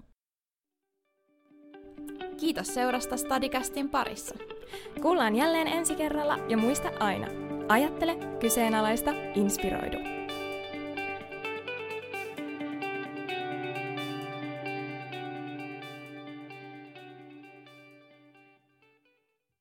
Kiitos 2.41 2.75
seurasta 2.75 3.17
Stadicastin 3.17 3.89
parissa. 3.89 4.35
Kuullaan 5.03 5.37
jälleen 5.37 5.67
ensi 5.67 5.95
kerralla 5.95 6.39
ja 6.49 6.57
muista 6.57 6.91
aina, 7.01 7.27
ajattele, 7.69 8.17
kyseenalaista, 8.41 9.11
inspiroidu. 9.35 10.16